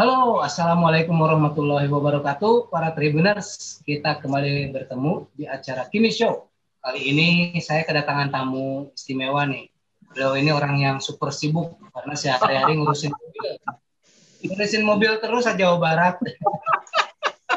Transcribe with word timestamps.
Halo, 0.00 0.40
Assalamualaikum 0.40 1.12
warahmatullahi 1.12 1.84
wabarakatuh. 1.84 2.72
Para 2.72 2.88
Tribuners, 2.96 3.84
kita 3.84 4.16
kembali 4.16 4.72
bertemu 4.72 5.28
di 5.36 5.44
acara 5.44 5.84
Kimi 5.92 6.08
Show. 6.08 6.48
Kali 6.80 7.12
ini 7.12 7.28
saya 7.60 7.84
kedatangan 7.84 8.32
tamu 8.32 8.96
istimewa 8.96 9.44
nih. 9.44 9.68
Beliau 10.08 10.40
ini 10.40 10.56
orang 10.56 10.80
yang 10.80 10.96
super 11.04 11.28
sibuk 11.28 11.76
karena 11.92 12.16
sehari-hari 12.16 12.80
ngurusin 12.80 13.12
mobil. 13.12 13.44
Ngurusin 14.40 14.82
mobil 14.88 15.12
terus 15.20 15.44
aja 15.44 15.68
Jawa 15.68 15.76
Barat. 15.76 16.16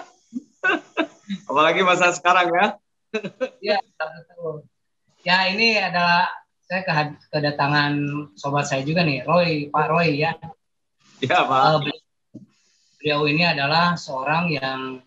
Apalagi 1.48 1.80
masa 1.88 2.12
sekarang 2.12 2.52
ya. 2.52 2.66
ya, 3.64 3.78
betul. 3.88 4.68
Ya, 5.24 5.48
ini 5.48 5.80
adalah 5.80 6.28
saya 6.68 7.08
kedatangan 7.32 8.04
sobat 8.36 8.68
saya 8.68 8.84
juga 8.84 9.08
nih, 9.08 9.24
Roy, 9.24 9.72
Pak 9.72 9.86
Roy 9.88 10.20
ya. 10.20 10.36
Ya, 11.24 11.48
Pak. 11.48 11.88
Uh, 11.88 12.03
beliau 13.04 13.28
ini 13.28 13.44
adalah 13.44 14.00
seorang 14.00 14.48
yang 14.48 15.04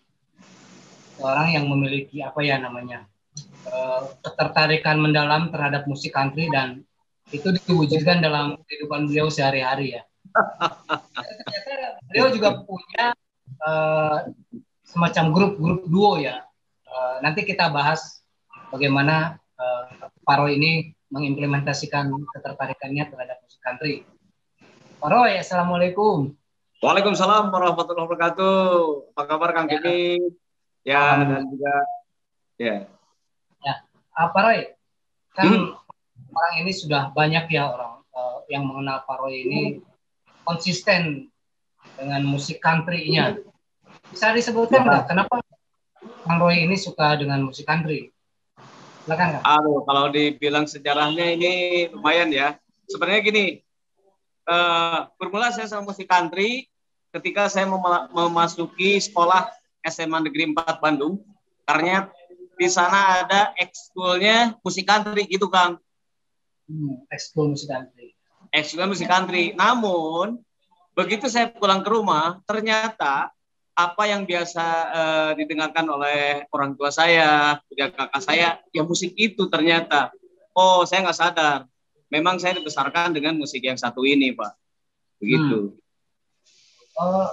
seorang 1.16 1.56
yang 1.56 1.64
memiliki 1.64 2.20
apa 2.20 2.44
ya 2.44 2.60
namanya 2.60 3.08
uh, 3.72 4.04
ketertarikan 4.20 5.00
mendalam 5.00 5.48
terhadap 5.48 5.88
musik 5.88 6.12
country 6.12 6.52
dan 6.52 6.84
itu 7.32 7.56
diwujudkan 7.64 8.20
dalam 8.20 8.60
kehidupan 8.68 9.08
beliau 9.08 9.32
sehari-hari 9.32 9.96
ya. 9.96 10.02
Beliau 12.12 12.28
juga 12.36 12.62
punya 12.62 13.16
uh, 13.64 14.28
semacam 14.84 15.24
grup-grup 15.32 15.80
duo 15.88 16.20
ya. 16.20 16.44
Uh, 16.84 17.18
nanti 17.24 17.42
kita 17.48 17.72
bahas 17.72 18.20
bagaimana 18.70 19.40
uh, 19.56 20.12
Paro 20.20 20.46
ini 20.52 20.92
mengimplementasikan 21.10 22.12
ketertarikannya 22.12 23.08
terhadap 23.08 23.40
musik 23.40 23.60
country. 23.64 24.04
Paro, 25.00 25.26
assalamualaikum. 25.26 26.36
Waalaikumsalam 26.76 27.48
warahmatullahi 27.48 28.04
wabarakatuh. 28.04 28.68
Apa 29.16 29.22
kabar 29.24 29.56
Kang 29.56 29.64
ya. 29.64 29.80
Kimi? 29.80 30.20
Ya, 30.84 31.24
dan 31.24 31.48
juga 31.48 31.74
ya. 32.60 32.84
Ya, 33.64 33.74
apa 34.12 34.38
Roy? 34.44 34.76
Kan 35.32 35.56
hmm? 35.56 35.72
orang 36.36 36.54
ini 36.60 36.72
sudah 36.76 37.16
banyak 37.16 37.48
ya 37.48 37.72
orang 37.72 38.04
uh, 38.12 38.44
yang 38.52 38.68
mengenal 38.68 39.08
Pak 39.08 39.16
Roy 39.24 39.48
ini 39.48 39.60
konsisten 40.44 41.32
dengan 41.96 42.20
musik 42.28 42.60
country-nya. 42.60 43.40
Bisa 44.12 44.36
disebutkan 44.36 44.84
nggak 44.84 45.08
ya. 45.08 45.16
kenapa 45.16 45.40
Kang 46.28 46.38
Roy 46.44 46.68
ini 46.68 46.76
suka 46.76 47.16
dengan 47.16 47.40
musik 47.40 47.64
country? 47.64 48.12
Silakan 49.08 49.40
Kang. 49.40 49.44
Aduh, 49.48 49.80
kalau 49.88 50.12
dibilang 50.12 50.68
sejarahnya 50.68 51.40
ini 51.40 51.52
lumayan 51.88 52.28
ya. 52.28 52.60
Sebenarnya 52.84 53.20
gini, 53.24 53.44
uh, 54.46 55.10
bermula 55.18 55.50
saya 55.52 55.66
sama 55.68 55.92
musik 55.92 56.06
country 56.06 56.70
ketika 57.12 57.50
saya 57.50 57.66
mem 57.68 57.82
memasuki 58.14 58.98
sekolah 59.02 59.50
SMA 59.86 60.18
Negeri 60.26 60.54
4 60.54 60.82
Bandung. 60.82 61.22
Karena 61.66 62.06
di 62.56 62.68
sana 62.70 63.26
ada 63.26 63.50
ekskulnya 63.58 64.56
musik 64.62 64.86
country 64.86 65.26
gitu 65.26 65.50
Kang. 65.50 65.82
Hmm, 66.66 67.02
ekskul 67.10 67.52
musik 67.52 67.68
country. 67.70 68.14
Ekskul 68.54 68.86
musik 68.86 69.10
country. 69.10 69.52
Namun 69.54 70.38
begitu 70.94 71.26
saya 71.26 71.50
pulang 71.50 71.82
ke 71.82 71.90
rumah, 71.90 72.38
ternyata 72.46 73.34
apa 73.76 74.02
yang 74.08 74.24
biasa 74.24 74.64
uh, 74.88 75.30
didengarkan 75.36 75.84
oleh 75.84 76.48
orang 76.48 76.72
tua 76.78 76.88
saya, 76.88 77.60
kakak 77.68 78.22
saya, 78.24 78.48
ya 78.72 78.82
musik 78.86 79.12
itu 79.18 79.50
ternyata. 79.52 80.08
Oh, 80.56 80.88
saya 80.88 81.04
nggak 81.04 81.18
sadar 81.18 81.68
memang 82.10 82.38
saya 82.38 82.56
dibesarkan 82.58 83.14
dengan 83.14 83.34
musik 83.38 83.62
yang 83.62 83.78
satu 83.78 84.06
ini, 84.06 84.32
Pak. 84.34 84.52
Begitu. 85.22 85.76
Hmm. 86.96 86.96
Uh, 86.96 87.28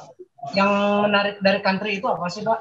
yang 0.51 0.72
menarik 1.07 1.39
dari 1.39 1.59
country 1.63 2.03
itu 2.03 2.07
apa 2.09 2.28
sih, 2.28 2.44
Pak? 2.44 2.59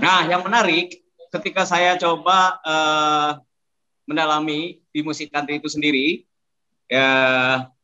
Nah, 0.00 0.26
yang 0.26 0.42
menarik 0.42 0.98
ketika 1.32 1.62
saya 1.64 1.94
coba 1.96 2.58
uh, 2.66 3.30
mendalami 4.04 4.82
di 4.90 5.00
musik 5.00 5.30
country 5.30 5.62
itu 5.62 5.70
sendiri, 5.70 6.26
ya 6.90 7.08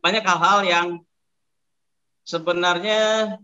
banyak 0.03 0.25
hal-hal 0.27 0.59
yang 0.67 0.87
sebenarnya 2.29 3.37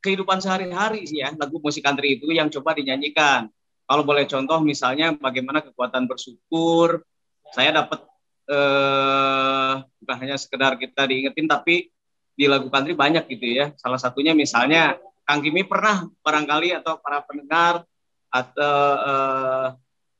kehidupan 0.00 0.40
sehari-hari 0.40 1.04
sih 1.08 1.24
ya 1.24 1.32
lagu 1.36 1.60
musik 1.60 1.84
country 1.84 2.20
itu 2.20 2.32
yang 2.32 2.48
coba 2.48 2.76
dinyanyikan. 2.76 3.48
Kalau 3.84 4.00
boleh 4.00 4.24
contoh 4.24 4.64
misalnya 4.64 5.12
bagaimana 5.12 5.60
kekuatan 5.60 6.08
bersyukur, 6.08 7.04
saya 7.52 7.84
dapat 7.84 8.00
eh, 8.48 9.74
bukan 10.00 10.16
hanya 10.20 10.36
sekedar 10.36 10.76
kita 10.76 11.08
diingetin 11.08 11.48
tapi 11.48 11.88
di 12.34 12.44
lagu 12.50 12.66
country 12.68 12.92
banyak 12.92 13.24
gitu 13.30 13.46
ya. 13.46 13.66
Salah 13.78 13.98
satunya 13.98 14.34
misalnya 14.34 14.98
Kang 15.24 15.40
Kimi 15.40 15.64
pernah 15.64 16.04
barangkali 16.20 16.76
atau 16.82 17.00
para 17.00 17.24
pendengar 17.24 17.86
atau 18.28 18.78
eh, 19.00 19.66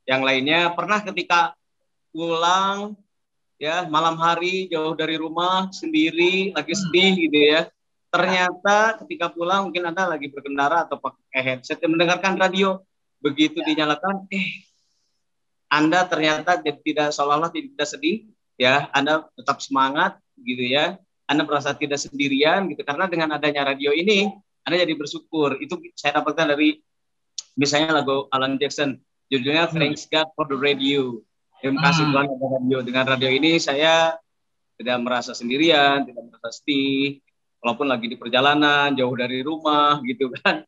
yang 0.09 0.21
lainnya 0.21 0.71
pernah 0.73 1.01
ketika 1.01 1.53
pulang 2.13 2.95
ya 3.59 3.87
malam 3.87 4.15
hari 4.19 4.67
jauh 4.71 4.93
dari 4.93 5.15
rumah 5.19 5.69
sendiri 5.73 6.55
lagi 6.55 6.73
sedih 6.73 7.13
gitu 7.27 7.39
ya. 7.39 7.61
Ternyata 8.09 8.95
ketika 9.03 9.27
pulang 9.27 9.67
mungkin 9.67 9.91
Anda 9.91 10.07
lagi 10.07 10.31
berkendara 10.31 10.87
atau 10.87 10.95
pakai 10.95 11.41
headset 11.43 11.83
mendengarkan 11.83 12.39
radio 12.39 12.79
begitu 13.19 13.59
dinyalakan 13.59 14.29
eh 14.31 14.74
anda 15.69 16.05
ternyata 16.05 16.61
tidak 16.61 17.09
seolah-olah 17.11 17.51
tidak 17.51 17.87
sedih, 17.87 18.29
ya, 18.55 18.87
Anda 18.93 19.27
tetap 19.35 19.59
semangat, 19.59 20.19
gitu 20.39 20.61
ya. 20.61 20.99
Anda 21.25 21.43
merasa 21.43 21.73
tidak 21.73 21.97
sendirian, 21.97 22.69
gitu. 22.69 22.85
Karena 22.85 23.09
dengan 23.09 23.33
adanya 23.33 23.73
radio 23.73 23.89
ini, 23.91 24.29
Anda 24.61 24.81
jadi 24.81 24.93
bersyukur. 24.93 25.57
Itu 25.61 25.81
saya 25.97 26.21
dapatkan 26.21 26.53
dari 26.53 26.79
misalnya 27.57 28.01
lagu 28.01 28.29
Alan 28.29 28.61
Jackson, 28.61 28.99
judulnya 29.29 29.69
hmm. 29.69 29.77
Thanks 29.77 30.05
God 30.09 30.29
for 30.37 30.45
the 30.45 30.57
Radio. 30.57 31.21
Terima 31.59 31.81
kasih 31.89 32.03
hmm. 32.05 32.11
Tuhan 32.13 32.25
ada 32.29 32.47
radio. 32.61 32.77
Dengan 32.85 33.05
radio 33.09 33.29
ini 33.33 33.57
saya 33.57 34.13
tidak 34.75 34.97
merasa 35.01 35.31
sendirian, 35.33 36.03
tidak 36.05 36.23
merasa 36.29 36.61
sedih, 36.61 37.23
walaupun 37.63 37.89
lagi 37.89 38.05
di 38.11 38.17
perjalanan, 38.19 38.93
jauh 38.93 39.15
dari 39.17 39.41
rumah, 39.41 39.97
gitu 40.05 40.29
kan. 40.43 40.61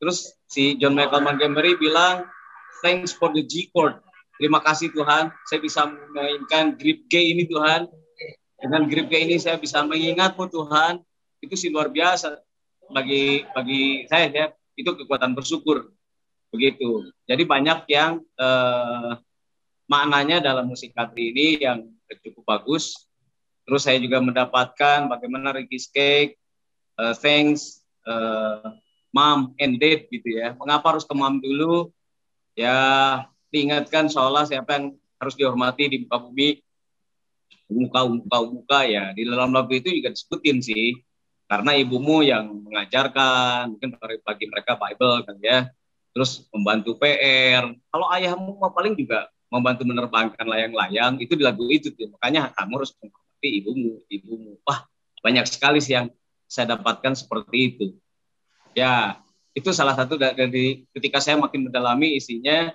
Terus 0.00 0.36
si 0.48 0.76
John 0.80 0.96
Michael 0.96 1.24
Montgomery 1.24 1.76
bilang, 1.76 2.24
thanks 2.80 3.12
for 3.12 3.32
the 3.32 3.44
G 3.44 3.68
chord. 3.72 4.05
Terima 4.36 4.60
kasih 4.60 4.92
Tuhan, 4.92 5.32
saya 5.48 5.60
bisa 5.64 5.88
memainkan 5.88 6.76
grip 6.76 7.08
G 7.08 7.32
ini 7.32 7.48
Tuhan. 7.48 7.88
Dengan 8.60 8.84
grip 8.84 9.08
G 9.08 9.24
ini 9.24 9.36
saya 9.40 9.56
bisa 9.56 9.80
mengingatmu 9.84 10.44
Tuhan. 10.52 11.00
Itu 11.40 11.56
sih 11.56 11.72
luar 11.72 11.88
biasa 11.88 12.36
bagi 12.92 13.48
bagi 13.56 14.04
saya 14.08 14.28
ya. 14.28 14.46
Itu 14.76 14.92
kekuatan 14.92 15.32
bersyukur. 15.32 15.88
Begitu. 16.52 17.08
Jadi 17.24 17.42
banyak 17.48 17.88
yang 17.88 18.20
eh, 18.20 19.12
maknanya 19.88 20.44
dalam 20.44 20.68
musik 20.68 20.92
country 20.92 21.32
ini 21.32 21.46
yang 21.64 21.88
cukup 22.22 22.44
bagus. 22.44 23.08
Terus 23.66 23.82
saya 23.82 23.98
juga 23.98 24.22
mendapatkan 24.22 25.10
bagaimana 25.10 25.50
Ricky 25.50 25.82
Cake, 25.90 26.38
uh, 27.02 27.10
Thanks, 27.18 27.82
uh, 28.06 28.78
Mom 29.10 29.58
and 29.58 29.82
Dad 29.82 30.06
gitu 30.06 30.38
ya. 30.38 30.54
Mengapa 30.54 30.94
harus 30.94 31.02
ke 31.02 31.10
Mom 31.18 31.42
dulu? 31.42 31.90
Ya 32.54 33.26
diingatkan 33.50 34.10
seolah 34.10 34.46
siapa 34.46 34.78
yang 34.78 34.84
harus 35.20 35.34
dihormati 35.34 35.88
di 35.88 35.96
muka 36.04 36.16
bumi. 36.22 36.48
Muka 37.66 38.00
muka 38.06 38.38
muka 38.46 38.78
ya. 38.86 39.10
Di 39.16 39.26
dalam 39.26 39.50
lagu 39.50 39.72
itu 39.74 39.90
juga 39.90 40.12
disebutin 40.14 40.62
sih. 40.62 40.94
Karena 41.46 41.78
ibumu 41.78 42.26
yang 42.26 42.50
mengajarkan 42.66 43.78
mungkin 43.78 43.94
bagi 44.22 44.46
mereka 44.50 44.74
Bible 44.74 45.22
kan 45.26 45.36
ya. 45.42 45.58
Terus 46.10 46.48
membantu 46.50 46.96
PR 46.96 47.70
kalau 47.92 48.06
ayahmu 48.10 48.56
paling 48.72 48.96
juga 48.96 49.28
membantu 49.46 49.86
menerbangkan 49.86 50.42
layang-layang 50.42 51.22
itu 51.22 51.38
di 51.38 51.44
lagu 51.46 51.66
itu 51.70 51.94
tuh. 51.94 52.10
Makanya 52.18 52.50
kamu 52.54 52.72
harus 52.82 52.92
menghormati 52.98 53.48
ibumu 53.62 53.92
ibumu. 54.10 54.52
Wah 54.66 54.86
banyak 55.22 55.46
sekali 55.46 55.78
sih 55.78 55.94
yang 55.94 56.10
saya 56.46 56.74
dapatkan 56.78 57.14
seperti 57.14 57.58
itu. 57.74 57.86
Ya 58.74 59.22
itu 59.56 59.70
salah 59.72 59.96
satu 59.96 60.20
dari 60.20 60.84
ketika 60.92 61.22
saya 61.22 61.40
makin 61.40 61.70
mendalami 61.70 62.18
isinya 62.18 62.74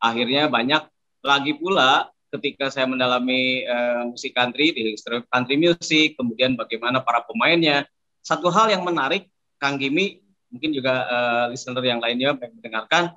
akhirnya 0.00 0.48
banyak 0.50 0.82
lagi 1.24 1.52
pula 1.58 2.10
ketika 2.36 2.68
saya 2.68 2.86
mendalami 2.90 3.64
uh, 3.64 4.10
musik 4.10 4.34
country 4.34 4.74
di 4.74 4.94
country 5.30 5.56
music, 5.56 6.18
kemudian 6.18 6.58
bagaimana 6.58 7.00
para 7.00 7.22
pemainnya. 7.24 7.86
Satu 8.20 8.50
hal 8.50 8.68
yang 8.74 8.82
menarik, 8.82 9.30
Kang 9.62 9.78
Gimi, 9.78 10.20
mungkin 10.50 10.74
juga 10.74 11.06
uh, 11.06 11.44
listener 11.48 11.82
yang 11.86 12.02
lainnya 12.02 12.34
mendengarkan, 12.34 13.14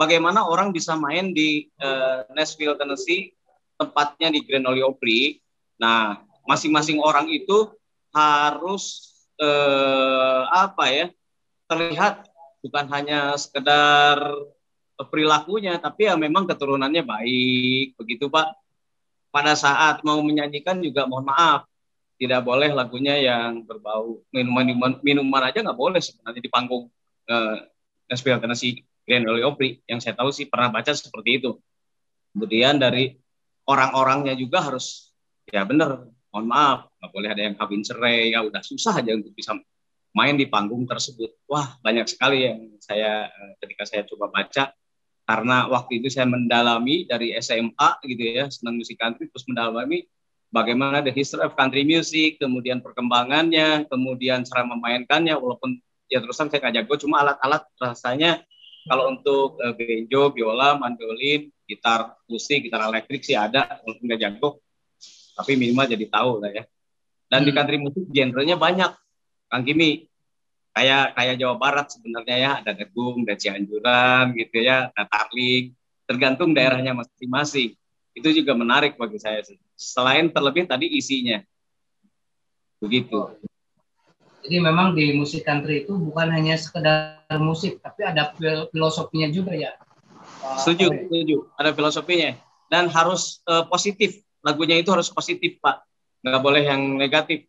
bagaimana 0.00 0.48
orang 0.48 0.72
bisa 0.72 0.96
main 0.96 1.36
di 1.36 1.68
uh, 1.84 2.24
Nashville, 2.32 2.78
Tennessee, 2.80 3.36
tempatnya 3.76 4.32
di 4.32 4.40
Grand 4.42 4.64
Ole 4.64 4.80
Opry. 4.82 5.38
Nah, 5.78 6.18
masing-masing 6.48 6.98
orang 6.98 7.28
itu 7.28 7.70
harus 8.10 9.12
uh, 9.36 10.48
apa 10.48 10.84
ya 10.88 11.06
terlihat 11.68 12.24
bukan 12.64 12.88
hanya 12.88 13.36
sekedar 13.36 14.18
perilakunya, 15.06 15.78
tapi 15.78 16.10
ya 16.10 16.18
memang 16.18 16.50
keturunannya 16.50 17.06
baik, 17.06 17.94
begitu 17.94 18.26
Pak. 18.26 18.58
Pada 19.30 19.54
saat 19.54 20.02
mau 20.02 20.18
menyanyikan 20.18 20.82
juga 20.82 21.06
mohon 21.06 21.30
maaf, 21.30 21.68
tidak 22.18 22.42
boleh 22.42 22.74
lagunya 22.74 23.14
yang 23.14 23.62
berbau 23.62 24.26
minuman 24.34 24.98
minuman, 25.06 25.42
aja 25.46 25.62
nggak 25.62 25.78
boleh 25.78 26.02
sebenarnya 26.02 26.42
di 26.42 26.50
panggung 26.50 26.90
uh, 27.30 27.56
Nashville 28.10 28.42
Tennessee 28.42 28.82
Grand 29.06 29.22
Ole 29.30 29.46
Opry. 29.46 29.78
Yang 29.86 30.10
saya 30.10 30.14
tahu 30.18 30.34
sih 30.34 30.50
pernah 30.50 30.74
baca 30.74 30.90
seperti 30.90 31.38
itu. 31.38 31.54
Kemudian 32.34 32.82
dari 32.82 33.14
orang-orangnya 33.70 34.34
juga 34.34 34.66
harus 34.66 35.14
ya 35.46 35.62
benar 35.62 36.10
mohon 36.28 36.44
maaf 36.44 36.92
nggak 37.00 37.10
boleh 37.14 37.28
ada 37.32 37.42
yang 37.46 37.54
kawin 37.56 37.80
cerai 37.80 38.36
ya 38.36 38.44
udah 38.44 38.60
susah 38.60 39.00
aja 39.00 39.16
untuk 39.16 39.32
bisa 39.32 39.56
main 40.12 40.34
di 40.34 40.50
panggung 40.50 40.84
tersebut. 40.88 41.38
Wah 41.46 41.78
banyak 41.78 42.10
sekali 42.10 42.48
yang 42.50 42.60
saya 42.82 43.30
eh, 43.30 43.52
ketika 43.62 43.86
saya 43.86 44.02
coba 44.08 44.32
baca 44.32 44.74
karena 45.28 45.68
waktu 45.68 46.00
itu 46.00 46.08
saya 46.08 46.24
mendalami 46.24 47.04
dari 47.04 47.36
SMA 47.36 48.00
gitu 48.08 48.22
ya 48.24 48.48
senang 48.48 48.80
musik 48.80 48.96
country 48.96 49.28
terus 49.28 49.44
mendalami 49.44 50.08
bagaimana 50.48 51.04
the 51.04 51.12
history 51.12 51.44
of 51.44 51.52
country 51.52 51.84
music 51.84 52.40
kemudian 52.40 52.80
perkembangannya 52.80 53.84
kemudian 53.92 54.48
cara 54.48 54.64
memainkannya 54.64 55.36
walaupun 55.36 55.76
ya 56.08 56.24
terus 56.24 56.40
saya 56.40 56.48
nggak 56.48 56.74
jago 56.82 56.94
cuma 56.98 57.22
alat-alat 57.22 57.62
rasanya. 57.78 58.42
Kalau 58.88 59.12
untuk 59.12 59.60
uh, 59.60 59.76
banjo, 59.76 60.32
biola, 60.32 60.80
mandolin, 60.80 61.52
gitar 61.68 62.16
musik, 62.24 62.64
gitar 62.64 62.88
elektrik 62.88 63.20
sih 63.20 63.36
ada 63.36 63.84
walaupun 63.84 64.04
nggak 64.08 64.22
jago 64.24 64.64
tapi 65.36 65.54
minimal 65.54 65.86
jadi 65.86 66.06
tahu 66.08 66.32
lah 66.42 66.50
ya. 66.50 66.64
Dan 67.28 67.44
hmm. 67.44 67.46
di 67.46 67.52
country 67.52 67.76
musik 67.78 68.04
genrenya 68.10 68.56
banyak. 68.56 68.90
Kang 69.48 69.64
Kimi 69.64 70.07
kayak 70.72 71.16
kayak 71.16 71.34
Jawa 71.40 71.56
Barat 71.56 71.86
sebenarnya 71.90 72.36
ya 72.36 72.50
ada 72.62 72.72
Degung, 72.74 73.24
ada 73.26 73.34
Cianjuran 73.34 74.34
gitu 74.36 74.58
ya, 74.62 74.92
ada 74.94 75.04
Tarling, 75.08 75.74
tergantung 76.08 76.56
daerahnya 76.56 76.96
masing-masing. 76.96 77.76
Itu 78.16 78.28
juga 78.34 78.56
menarik 78.56 78.98
bagi 78.98 79.20
saya 79.20 79.44
sih. 79.44 79.60
Selain 79.78 80.26
terlebih 80.32 80.66
tadi 80.66 80.90
isinya. 80.90 81.38
Begitu. 82.82 83.38
Jadi 84.42 84.56
memang 84.64 84.94
di 84.94 85.12
musik 85.12 85.44
country 85.44 85.84
itu 85.84 85.98
bukan 85.98 86.30
hanya 86.30 86.56
sekedar 86.56 87.20
musik, 87.36 87.82
tapi 87.82 88.06
ada 88.06 88.32
filosofinya 88.72 89.28
juga 89.28 89.52
ya. 89.52 89.76
Setuju, 90.62 91.10
setuju. 91.10 91.36
Ada 91.58 91.74
filosofinya 91.74 92.38
dan 92.72 92.88
harus 92.88 93.42
uh, 93.44 93.66
positif. 93.66 94.22
Lagunya 94.40 94.78
itu 94.78 94.88
harus 94.94 95.10
positif, 95.10 95.58
Pak. 95.58 95.82
Nggak 96.22 96.42
boleh 96.42 96.62
yang 96.64 96.96
negatif. 96.96 97.44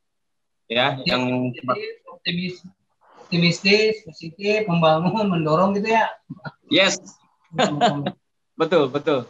Ya, 0.69 0.98
jadi, 1.01 1.18
yang 1.18 1.50
jadi 1.50 1.81
optimis 2.06 2.62
optimistis, 3.29 4.01
positif, 4.01 4.65
membangun, 4.65 5.29
mendorong 5.37 5.77
gitu 5.77 5.93
ya. 5.93 6.09
Yes. 6.65 6.97
betul, 8.59 8.89
betul. 8.89 9.29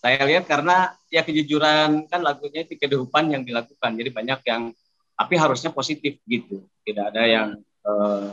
Saya 0.00 0.24
lihat 0.24 0.48
karena 0.48 0.96
ya 1.12 1.20
kejujuran 1.20 2.08
kan 2.08 2.24
lagunya 2.24 2.64
itu 2.64 2.80
kehidupan 2.80 3.36
yang 3.36 3.44
dilakukan. 3.44 4.00
Jadi 4.00 4.10
banyak 4.10 4.40
yang 4.48 4.72
tapi 5.12 5.36
harusnya 5.36 5.70
positif 5.70 6.18
gitu. 6.24 6.64
Tidak 6.82 7.12
ada 7.12 7.22
yang 7.28 7.48
uh, 7.84 8.32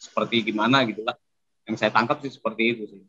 seperti 0.00 0.50
gimana 0.50 0.88
gitu 0.88 1.04
lah. 1.04 1.14
Yang 1.68 1.84
saya 1.84 1.92
tangkap 1.92 2.24
sih 2.24 2.32
seperti 2.32 2.62
itu 2.74 2.82
sih. 2.88 3.02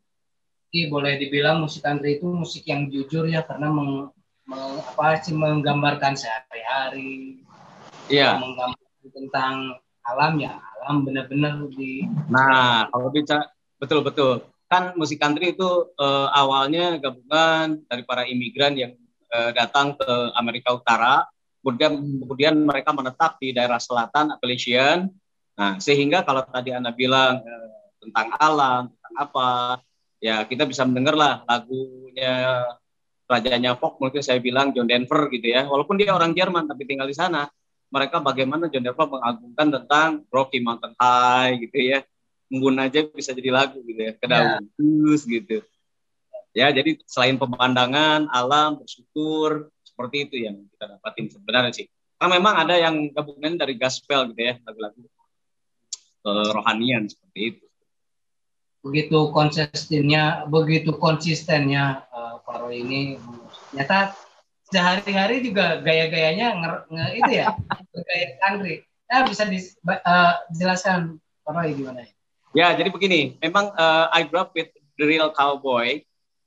Jadi 0.70 0.80
boleh 0.86 1.18
dibilang 1.18 1.64
musik 1.64 1.82
country 1.82 2.20
itu 2.20 2.28
musik 2.28 2.62
yang 2.68 2.86
jujur 2.92 3.26
ya 3.26 3.42
karena 3.42 3.72
meng, 3.72 4.14
meng, 4.46 4.78
apa 4.78 5.18
sih 5.18 5.34
menggambarkan 5.34 6.14
sehari-hari. 6.14 7.42
Iya. 8.06 8.38
Menggambarkan 8.38 9.08
tentang 9.10 9.54
alam 10.06 10.38
ya 10.38 10.62
alam 10.90 11.06
benar-benar 11.06 11.70
di 11.70 12.02
nah 12.26 12.90
kalau 12.90 13.14
bicara 13.14 13.46
betul 13.78 14.02
betul. 14.02 14.42
Kan 14.66 14.98
musik 14.98 15.22
country 15.22 15.54
itu 15.54 15.66
uh, 15.94 16.28
awalnya 16.34 16.98
gabungan 16.98 17.78
dari 17.86 18.02
para 18.02 18.26
imigran 18.26 18.74
yang 18.74 18.92
uh, 19.30 19.54
datang 19.54 19.94
ke 19.94 20.10
Amerika 20.34 20.74
Utara. 20.74 21.30
Kemudian 21.62 21.94
kemudian 22.26 22.54
mereka 22.58 22.90
menetap 22.90 23.38
di 23.38 23.54
daerah 23.54 23.78
selatan 23.78 24.34
Appalachian. 24.34 25.06
Nah 25.54 25.78
sehingga 25.78 26.26
kalau 26.26 26.42
tadi 26.42 26.74
anda 26.74 26.90
bilang 26.90 27.38
uh, 27.38 27.70
tentang 28.02 28.26
alam 28.34 28.82
tentang 28.90 29.14
apa 29.14 29.48
ya 30.18 30.42
kita 30.42 30.66
bisa 30.66 30.82
mendengar 30.82 31.14
lah 31.14 31.46
lagunya 31.46 32.66
rajanya 33.30 33.78
folk 33.78 34.02
mungkin 34.02 34.26
saya 34.26 34.42
bilang 34.42 34.74
John 34.74 34.90
Denver 34.90 35.30
gitu 35.30 35.54
ya. 35.54 35.70
Walaupun 35.70 36.02
dia 36.02 36.14
orang 36.14 36.34
Jerman 36.34 36.66
tapi 36.66 36.82
tinggal 36.82 37.06
di 37.06 37.14
sana 37.14 37.46
mereka 37.90 38.22
bagaimana 38.22 38.70
John 38.70 38.86
Denver 38.86 39.06
mengagungkan 39.10 39.68
tentang 39.74 40.08
Rocky 40.30 40.62
Mountain 40.62 40.94
High 40.96 41.66
gitu 41.66 41.78
ya. 41.78 42.00
Embun 42.50 42.78
aja 42.82 43.06
bisa 43.06 43.30
jadi 43.30 43.50
lagu 43.54 43.78
gitu 43.86 43.98
ya, 43.98 44.12
kedaus 44.18 45.22
yeah. 45.26 45.34
gitu. 45.38 45.58
Ya, 46.50 46.66
jadi 46.74 46.98
selain 47.06 47.38
pemandangan, 47.38 48.26
alam, 48.26 48.82
bersyukur, 48.82 49.70
seperti 49.86 50.26
itu 50.26 50.36
yang 50.50 50.66
kita 50.74 50.98
dapatin 50.98 51.30
sebenarnya 51.30 51.70
sih. 51.70 51.86
Karena 52.18 52.42
memang 52.42 52.54
ada 52.66 52.74
yang 52.74 53.14
gabungan 53.14 53.54
dari 53.54 53.78
gospel 53.78 54.34
gitu 54.34 54.42
ya, 54.50 54.58
lagu-lagu 54.66 54.98
rohanian 56.26 57.06
seperti 57.06 57.40
itu. 57.54 57.64
Begitu 58.82 59.30
konsistennya, 59.30 60.48
begitu 60.50 60.96
konsistennya 60.96 62.08
uh, 62.10 62.42
Paro 62.42 62.72
ini, 62.72 63.14
ternyata 63.70 64.16
sehari-hari 64.70 65.42
juga 65.42 65.82
gaya-gayanya 65.82 66.48
nge, 66.56 66.70
nge, 66.90 67.06
itu 67.18 67.30
ya 67.42 67.46
gaya 68.08 68.26
country 68.42 68.74
ya 69.10 69.16
bisa 69.26 69.44
dijelaskan 69.50 71.18
eh, 71.18 71.50
uh, 71.50 71.50
apa 71.50 71.60
gimana? 71.74 72.00
Ya 72.06 72.14
ya 72.54 72.68
jadi 72.78 72.90
begini 72.94 73.38
memang 73.42 73.74
uh, 73.74 74.06
I 74.14 74.26
grew 74.26 74.42
up 74.42 74.54
with 74.54 74.70
the 74.74 75.04
real 75.06 75.34
cowboy 75.34 76.02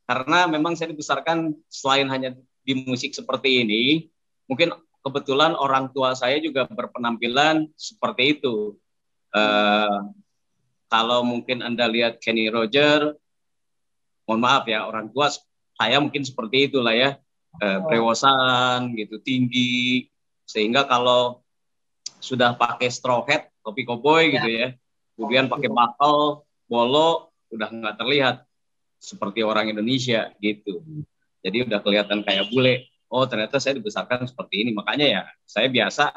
karena 0.07 0.47
memang 0.47 0.75
saya 0.75 0.91
dibesarkan 0.91 1.55
selain 1.67 2.07
hanya 2.07 2.35
di 2.63 2.83
musik 2.87 3.11
seperti 3.11 3.63
ini 3.67 4.07
mungkin 4.47 4.71
kebetulan 5.03 5.55
orang 5.59 5.91
tua 5.91 6.15
saya 6.15 6.39
juga 6.39 6.63
berpenampilan 6.67 7.67
seperti 7.75 8.39
itu. 8.39 8.79
Uh, 9.35 10.13
kalau 10.87 11.25
mungkin 11.25 11.65
anda 11.65 11.89
lihat 11.89 12.21
Kenny 12.21 12.47
Roger 12.47 13.17
mohon 14.23 14.39
maaf 14.39 14.63
ya 14.69 14.87
orang 14.87 15.09
tua 15.11 15.27
saya 15.75 15.97
mungkin 15.99 16.23
seperti 16.23 16.69
itulah 16.71 16.93
ya 16.93 17.17
eh, 17.61 17.79
prewosan 17.85 18.95
gitu 18.97 19.19
tinggi. 19.21 20.07
Sehingga 20.47 20.85
kalau 20.88 21.44
sudah 22.23 22.55
pakai 22.55 22.88
straw 22.88 23.27
hat 23.27 23.51
topi 23.59 23.83
koboi 23.83 24.31
gitu 24.39 24.47
ya. 24.47 24.59
ya 24.67 24.69
kemudian 25.13 25.45
pakai 25.51 25.69
bakal 25.69 26.47
bolo 26.65 27.31
udah 27.53 27.69
nggak 27.69 27.95
terlihat 28.01 28.35
seperti 28.97 29.45
orang 29.45 29.69
Indonesia 29.69 30.33
gitu. 30.41 30.81
Jadi 31.44 31.67
udah 31.67 31.79
kelihatan 31.83 32.23
kayak 32.23 32.49
bule 32.49 32.87
oh 33.13 33.28
ternyata 33.30 33.61
saya 33.61 33.78
dibesarkan 33.78 34.25
seperti 34.25 34.66
ini. 34.66 34.71
Makanya 34.73 35.06
ya 35.06 35.21
saya 35.45 35.69
biasa 35.69 36.09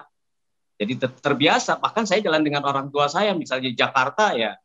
jadi 0.81 0.93
ter 0.97 1.11
terbiasa. 1.21 1.77
Bahkan 1.77 2.09
saya 2.09 2.25
jalan 2.25 2.41
dengan 2.41 2.65
orang 2.65 2.89
tua 2.89 3.11
saya 3.11 3.37
misalnya 3.37 3.69
di 3.69 3.77
Jakarta 3.77 4.33
ya 4.33 4.57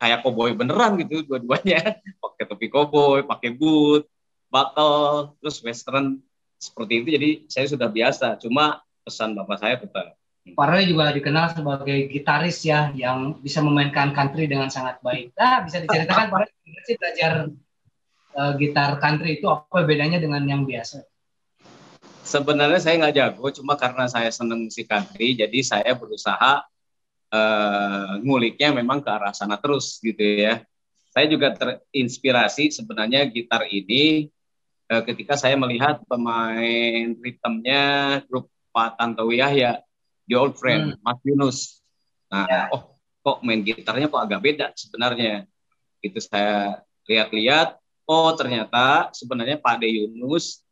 kayak 0.00 0.24
koboi 0.26 0.56
beneran 0.56 0.98
gitu 0.98 1.22
dua-duanya. 1.22 2.00
Pakai 2.24 2.44
topi 2.48 2.66
koboi 2.72 3.22
pakai 3.22 3.54
boot 3.54 4.09
bakal 4.50 5.32
terus 5.38 5.62
western 5.62 6.20
seperti 6.60 6.92
itu 7.00 7.08
jadi 7.16 7.30
saya 7.48 7.66
sudah 7.70 7.88
biasa 7.88 8.36
cuma 8.42 8.84
pesan 9.06 9.32
bapak 9.32 9.56
saya 9.62 9.80
tetap 9.80 10.20
Farel 10.56 10.88
juga 10.88 11.12
dikenal 11.12 11.52
sebagai 11.52 12.10
gitaris 12.10 12.64
ya 12.64 12.90
yang 12.96 13.38
bisa 13.38 13.60
memainkan 13.60 14.10
country 14.16 14.48
dengan 14.48 14.72
sangat 14.72 14.98
baik. 15.04 15.36
Nah, 15.36 15.62
bisa 15.62 15.84
diceritakan 15.84 16.32
Farel 16.32 16.50
sih 16.88 16.96
belajar 16.96 17.32
uh, 18.34 18.52
gitar 18.56 18.96
country 18.98 19.38
itu 19.38 19.46
apa 19.46 19.84
bedanya 19.84 20.16
dengan 20.16 20.42
yang 20.48 20.64
biasa? 20.64 21.04
Sebenarnya 22.24 22.80
saya 22.80 22.94
nggak 23.04 23.16
jago, 23.16 23.46
cuma 23.52 23.74
karena 23.74 24.06
saya 24.06 24.30
senang 24.30 24.70
musik 24.70 24.86
country, 24.86 25.34
jadi 25.34 25.58
saya 25.66 25.92
berusaha 25.98 26.62
uh, 27.34 28.12
nguliknya 28.22 28.70
memang 28.70 29.02
ke 29.02 29.10
arah 29.10 29.34
sana 29.34 29.58
terus 29.58 29.98
gitu 29.98 30.22
ya. 30.22 30.62
Saya 31.10 31.26
juga 31.26 31.50
terinspirasi 31.52 32.70
sebenarnya 32.70 33.26
gitar 33.26 33.66
ini 33.66 34.30
eh, 34.90 35.02
ketika 35.06 35.38
saya 35.38 35.54
melihat 35.54 36.02
pemain 36.10 37.14
ritmenya 37.22 38.18
grup 38.26 38.50
Pak 38.74 38.98
Tantowi 38.98 39.38
Yahya 39.38 39.78
di 40.26 40.34
Old 40.34 40.58
Friend, 40.58 40.94
hmm. 40.94 41.02
Mas 41.02 41.18
Yunus. 41.22 41.58
Nah, 42.30 42.46
ya. 42.46 42.62
oh 42.74 42.98
kok 43.20 43.42
main 43.42 43.62
gitarnya 43.62 44.10
kok 44.10 44.22
agak 44.22 44.40
beda 44.42 44.66
sebenarnya. 44.74 45.46
Itu 46.02 46.18
saya 46.22 46.82
lihat-lihat, 47.10 47.78
oh 48.06 48.30
ternyata 48.34 49.10
sebenarnya 49.14 49.58
Pak 49.58 49.82
De 49.82 49.88
Yunus 49.90 50.62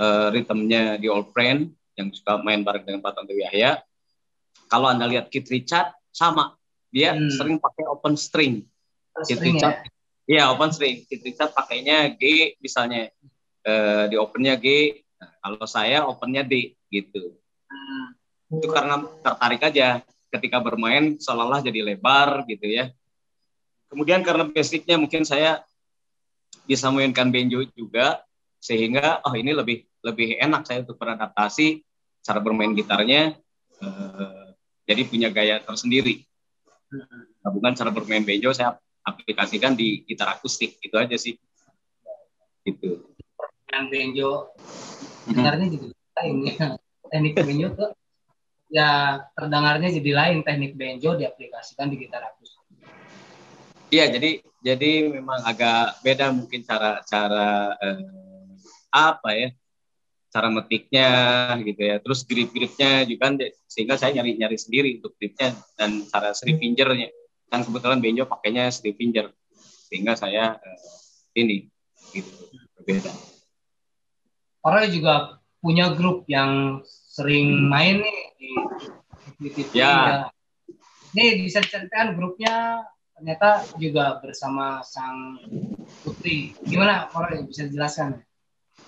eh, 0.00 0.28
ritmenya 0.32 0.96
di 0.96 1.08
Old 1.08 1.32
Friend 1.32 1.68
yang 1.96 2.08
suka 2.12 2.40
main 2.40 2.62
bareng 2.64 2.84
dengan 2.84 3.00
Pak 3.04 3.16
Tantowi 3.16 3.44
Yahya. 3.48 3.80
Kalau 4.68 4.92
Anda 4.92 5.08
lihat 5.08 5.32
Kit 5.32 5.48
Richard 5.48 5.96
sama, 6.12 6.56
dia 6.92 7.16
hmm. 7.16 7.32
sering 7.32 7.56
pakai 7.56 7.84
open 7.88 8.14
string. 8.16 8.68
Kit 9.24 9.40
Richard, 9.40 9.88
ya? 10.28 10.44
ya 10.44 10.52
open 10.52 10.70
string. 10.70 11.08
Kit 11.08 11.24
Richard 11.24 11.56
pakainya 11.56 12.12
G 12.14 12.54
misalnya 12.60 13.08
uh, 13.68 14.04
di 14.08 14.16
opennya 14.16 14.56
G 14.56 14.96
nah, 15.20 15.30
kalau 15.44 15.66
saya 15.68 16.08
opennya 16.08 16.40
D 16.48 16.72
gitu 16.88 17.36
hmm. 17.68 18.56
itu 18.56 18.66
karena 18.72 19.04
tertarik 19.20 19.60
aja 19.68 20.00
ketika 20.32 20.64
bermain 20.64 21.20
seolah-olah 21.20 21.60
jadi 21.60 21.84
lebar 21.84 22.48
gitu 22.48 22.64
ya 22.64 22.88
kemudian 23.92 24.24
karena 24.24 24.48
basicnya 24.48 24.96
mungkin 24.96 25.28
saya 25.28 25.60
bisa 26.64 26.88
mainkan 26.88 27.28
banjo 27.28 27.64
juga 27.76 28.24
sehingga 28.60 29.20
oh 29.24 29.32
ini 29.36 29.52
lebih 29.52 29.84
lebih 30.04 30.40
enak 30.40 30.64
saya 30.64 30.84
untuk 30.84 30.96
beradaptasi 30.96 31.84
cara 32.24 32.40
bermain 32.40 32.72
gitarnya 32.76 33.36
uh, 33.80 34.48
jadi 34.88 35.04
punya 35.04 35.28
gaya 35.28 35.60
tersendiri. 35.60 36.24
Gabungan 37.44 37.76
cara 37.76 37.92
bermain 37.92 38.24
benjo 38.24 38.48
saya 38.56 38.80
aplikasikan 39.04 39.76
di 39.76 40.00
gitar 40.08 40.32
akustik 40.32 40.80
itu 40.80 40.96
aja 40.96 41.12
sih. 41.20 41.36
Gitu. 42.64 43.04
Yang 43.68 43.84
benjo. 43.92 44.30
Dengarnya 45.28 45.66
jadi 45.68 45.86
lain 45.92 46.36
ya. 46.44 46.54
Teknik 47.08 47.34
benjo 47.40 47.68
tuh 47.72 47.90
ya 48.68 49.22
terdengarnya 49.36 49.88
jadi 49.92 50.10
lain. 50.12 50.38
Teknik 50.44 50.72
benjo 50.76 51.16
diaplikasikan 51.16 51.92
di 51.92 51.96
gitar 52.00 52.24
akustik. 52.24 52.64
Iya, 53.88 54.12
jadi 54.12 54.44
jadi 54.60 54.92
memang 55.08 55.40
agak 55.48 56.04
beda 56.04 56.28
mungkin 56.28 56.60
cara 56.60 57.00
cara 57.08 57.72
eh, 57.80 58.04
apa 58.92 59.30
ya 59.32 59.48
cara 60.28 60.48
metiknya 60.52 61.10
gitu 61.64 61.80
ya. 61.80 61.96
Terus 62.04 62.20
grip-gripnya 62.28 63.08
juga 63.08 63.20
kan 63.28 63.40
sehingga 63.64 63.96
saya 63.96 64.20
nyari-nyari 64.20 64.60
sendiri 64.60 65.00
untuk 65.00 65.16
gripnya 65.16 65.56
dan 65.76 66.04
cara 66.08 66.36
strip 66.36 66.60
fingernya. 66.60 67.08
Kan 67.48 67.64
kebetulan 67.64 68.04
Benjo 68.04 68.28
pakainya 68.28 68.68
strip 68.68 69.00
finger 69.00 69.32
sehingga 69.88 70.12
saya 70.12 70.60
uh, 70.60 70.80
ini 71.32 71.72
gitu 72.12 72.28
berbeda 72.76 73.37
orang 74.62 74.90
juga 74.90 75.38
punya 75.58 75.90
grup 75.94 76.24
yang 76.30 76.82
sering 76.86 77.66
main 77.66 78.02
nih 78.02 78.20
di, 78.38 78.50
di 79.42 79.48
TV 79.50 79.70
ya. 79.82 79.90
ya. 79.90 80.16
Nih 81.16 81.42
bisa 81.42 81.58
diceritakan 81.64 82.14
grupnya 82.14 82.86
ternyata 83.18 83.66
juga 83.82 84.22
bersama 84.22 84.84
sang 84.86 85.42
putri. 86.06 86.54
Gimana 86.62 87.10
orang 87.10 87.50
bisa 87.50 87.66
dijelaskan? 87.66 88.22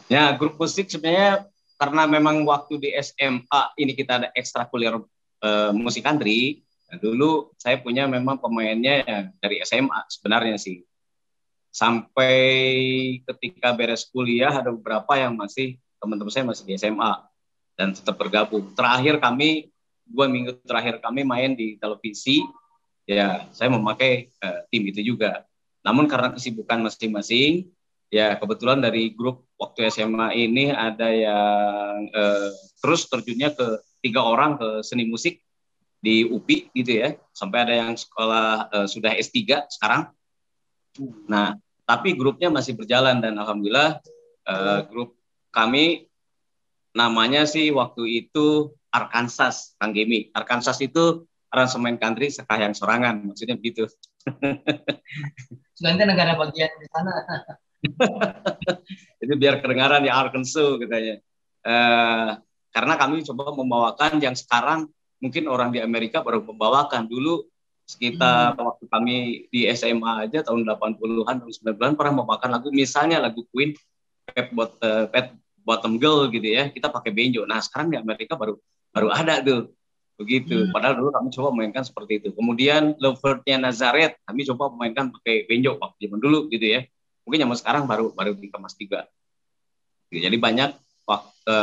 Ya, 0.06 0.30
grup 0.38 0.54
musik 0.58 0.86
sebenarnya 0.86 1.50
karena 1.74 2.06
memang 2.06 2.46
waktu 2.46 2.78
di 2.78 2.90
SMA 3.02 3.62
ini 3.80 3.92
kita 3.98 4.22
ada 4.22 4.28
ekstrakurikuler 4.36 5.02
uh, 5.42 5.70
musik 5.74 6.06
country. 6.06 6.62
Nah, 6.90 6.98
dulu 6.98 7.54
saya 7.58 7.78
punya 7.78 8.06
memang 8.10 8.38
pemainnya 8.38 9.02
dari 9.38 9.62
SMA 9.62 10.06
sebenarnya 10.10 10.58
sih. 10.58 10.82
Sampai 11.70 12.36
ketika 13.22 13.70
beres 13.72 14.06
kuliah 14.10 14.50
ada 14.50 14.74
beberapa 14.74 15.14
yang 15.14 15.38
masih 15.38 15.78
teman-teman 16.02 16.32
saya 16.32 16.44
masih 16.46 16.64
di 16.66 16.74
SMA 16.74 17.12
dan 17.78 17.94
tetap 17.94 18.18
bergabung. 18.18 18.74
Terakhir 18.74 19.22
kami 19.22 19.70
dua 20.02 20.26
minggu 20.26 20.58
terakhir 20.66 20.98
kami 20.98 21.22
main 21.22 21.54
di 21.54 21.78
televisi, 21.78 22.42
ya 23.06 23.46
saya 23.54 23.70
memakai 23.70 24.34
uh, 24.42 24.66
tim 24.68 24.82
itu 24.90 25.14
juga. 25.14 25.46
Namun 25.86 26.10
karena 26.10 26.34
kesibukan 26.34 26.82
masing-masing, 26.82 27.70
ya 28.10 28.34
kebetulan 28.34 28.82
dari 28.82 29.14
grup 29.14 29.46
waktu 29.54 29.86
SMA 29.88 30.34
ini 30.34 30.74
ada 30.74 31.08
yang 31.08 32.10
eh, 32.10 32.50
terus 32.82 33.06
terjunnya 33.06 33.54
ke 33.54 33.78
tiga 34.02 34.26
orang 34.26 34.58
ke 34.58 34.82
seni 34.82 35.06
musik 35.06 35.38
di 36.02 36.26
UPI 36.26 36.74
gitu 36.74 36.92
ya 37.06 37.14
sampai 37.30 37.58
ada 37.64 37.74
yang 37.86 37.94
sekolah 37.94 38.72
eh, 38.74 38.86
sudah 38.90 39.14
S3 39.14 39.70
sekarang 39.70 40.10
nah 41.30 41.54
tapi 41.87 42.14
grupnya 42.14 42.50
masih 42.50 42.75
berjalan 42.78 43.18
dan 43.23 43.35
alhamdulillah 43.38 43.99
eh, 44.47 44.80
grup 44.90 45.14
kami 45.50 46.11
namanya 46.94 47.47
sih 47.47 47.70
waktu 47.70 48.26
itu 48.26 48.75
Arkansas 48.90 49.78
Kang 49.78 49.94
Gemi. 49.94 50.30
Arkansas 50.35 50.78
itu 50.82 51.26
aransemen 51.50 51.99
country 51.99 52.30
sekayang 52.30 52.75
sorangan 52.75 53.30
maksudnya 53.30 53.59
begitu. 53.59 53.87
Sudah 55.78 55.94
negara 55.94 56.35
bagian 56.38 56.70
di 56.78 56.87
sana. 56.90 57.14
Itu 59.23 59.35
biar 59.38 59.62
kedengaran 59.62 60.02
di 60.02 60.11
Arkansas 60.11 60.78
katanya. 60.78 61.23
Uh, 61.61 62.30
karena 62.70 62.94
kami 62.99 63.23
coba 63.26 63.52
membawakan 63.54 64.23
yang 64.23 64.35
sekarang 64.35 64.90
mungkin 65.20 65.50
orang 65.50 65.70
di 65.75 65.78
Amerika 65.82 66.23
baru 66.23 66.42
membawakan. 66.42 67.06
Dulu 67.06 67.47
sekitar 67.90 68.54
hmm. 68.54 68.62
waktu 68.62 68.85
kami 68.87 69.14
di 69.50 69.66
SMA 69.75 70.30
aja 70.30 70.47
tahun 70.47 70.62
80-an 70.62 71.37
tahun 71.42 71.52
90-an 71.75 71.92
pernah 71.99 72.12
membawakan 72.23 72.50
lagu 72.54 72.70
misalnya 72.70 73.18
lagu 73.18 73.42
Queen 73.50 73.75
Pet, 74.30 74.54
Bot, 74.54 74.78
uh, 74.78 75.11
Pet 75.11 75.35
Bottom 75.66 75.99
Girl 75.99 76.30
gitu 76.30 76.47
ya 76.47 76.70
kita 76.70 76.87
pakai 76.87 77.11
benjo 77.11 77.42
nah 77.44 77.59
sekarang 77.59 77.90
di 77.90 77.99
Amerika 77.99 78.38
baru 78.38 78.54
baru 78.94 79.11
ada 79.11 79.42
tuh 79.42 79.75
begitu. 80.20 80.68
Hmm. 80.68 80.70
padahal 80.70 81.00
dulu 81.00 81.11
kami 81.16 81.28
coba 81.32 81.49
memainkan 81.49 81.80
seperti 81.80 82.20
itu. 82.20 82.28
Kemudian 82.37 82.92
Lovernya 83.00 83.56
Nazareth 83.56 84.20
kami 84.28 84.44
coba 84.44 84.68
memainkan 84.68 85.09
pakai 85.16 85.49
benjo 85.49 85.80
waktu 85.80 85.97
zaman 86.04 86.20
dulu 86.20 86.52
gitu 86.52 86.76
ya. 86.76 86.85
Mungkin 87.25 87.49
zaman 87.49 87.56
sekarang 87.56 87.82
baru 87.88 88.12
baru 88.12 88.37
dikemas 88.37 88.76
tiga 88.76 89.09
jadi 90.18 90.35
banyak 90.35 90.70
waktu 91.06 91.59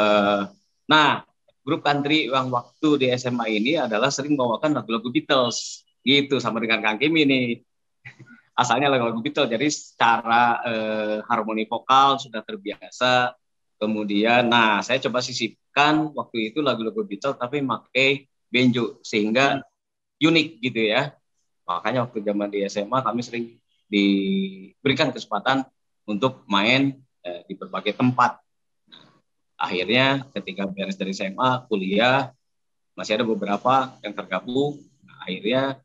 nah 0.87 1.27
grup 1.67 1.83
country 1.83 2.31
yang 2.31 2.47
waktu 2.47 2.87
di 2.95 3.05
SMA 3.19 3.59
ini 3.59 3.75
adalah 3.75 4.07
sering 4.07 4.39
membawakan 4.39 4.79
lagu-lagu 4.79 5.11
Beatles 5.11 5.83
gitu 6.07 6.39
sama 6.39 6.63
dengan 6.63 6.79
Kang 6.79 6.95
Kim 6.95 7.11
ini 7.19 7.59
asalnya 8.61 8.87
lagu-lagu 8.87 9.19
Beatles 9.19 9.51
jadi 9.51 9.67
secara 9.67 10.63
eh, 10.63 11.17
harmoni 11.27 11.67
vokal 11.67 12.23
sudah 12.23 12.39
terbiasa 12.47 13.35
kemudian 13.75 14.47
nah 14.47 14.79
saya 14.79 15.03
coba 15.03 15.19
sisipkan 15.19 16.15
waktu 16.15 16.55
itu 16.55 16.63
lagu-lagu 16.63 17.03
Beatles 17.03 17.35
tapi 17.35 17.59
pakai 17.59 18.23
benjo 18.47 19.03
sehingga 19.03 19.59
unik 20.23 20.47
gitu 20.63 20.81
ya 20.95 21.11
makanya 21.67 22.07
waktu 22.07 22.23
zaman 22.23 22.47
di 22.47 22.63
SMA 22.71 23.03
kami 23.03 23.19
sering 23.19 23.45
diberikan 23.91 25.11
kesempatan 25.11 25.67
untuk 26.07 26.47
main 26.47 26.95
eh, 27.23 27.41
di 27.47 27.53
berbagai 27.55 27.95
tempat. 27.95 28.39
akhirnya 29.57 30.21
ketika 30.37 30.69
beres 30.69 31.01
dari 31.01 31.17
SMA, 31.17 31.65
kuliah, 31.65 32.29
masih 32.93 33.17
ada 33.17 33.25
beberapa 33.25 33.89
yang 34.05 34.13
tergabung. 34.13 34.77
Nah, 35.01 35.25
akhirnya 35.25 35.81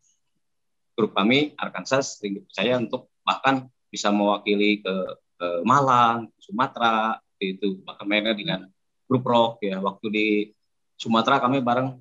grup 0.93 1.13
kami 1.17 1.57
Arkansas 1.57 2.21
sering 2.21 2.41
dipercaya 2.43 2.77
untuk 2.79 3.09
bahkan 3.25 3.69
bisa 3.93 4.09
mewakili 4.09 4.81
ke, 4.81 4.95
ke 5.37 5.49
Malang, 5.65 6.33
Sumatera, 6.41 7.21
itu 7.43 7.83
bahkan 7.83 8.07
mainnya 8.09 8.33
dengan 8.33 8.61
grup 9.05 9.25
rock 9.27 9.61
ya. 9.61 9.83
Waktu 9.83 10.07
di 10.09 10.27
Sumatera 10.97 11.43
kami 11.43 11.61
bareng 11.61 11.99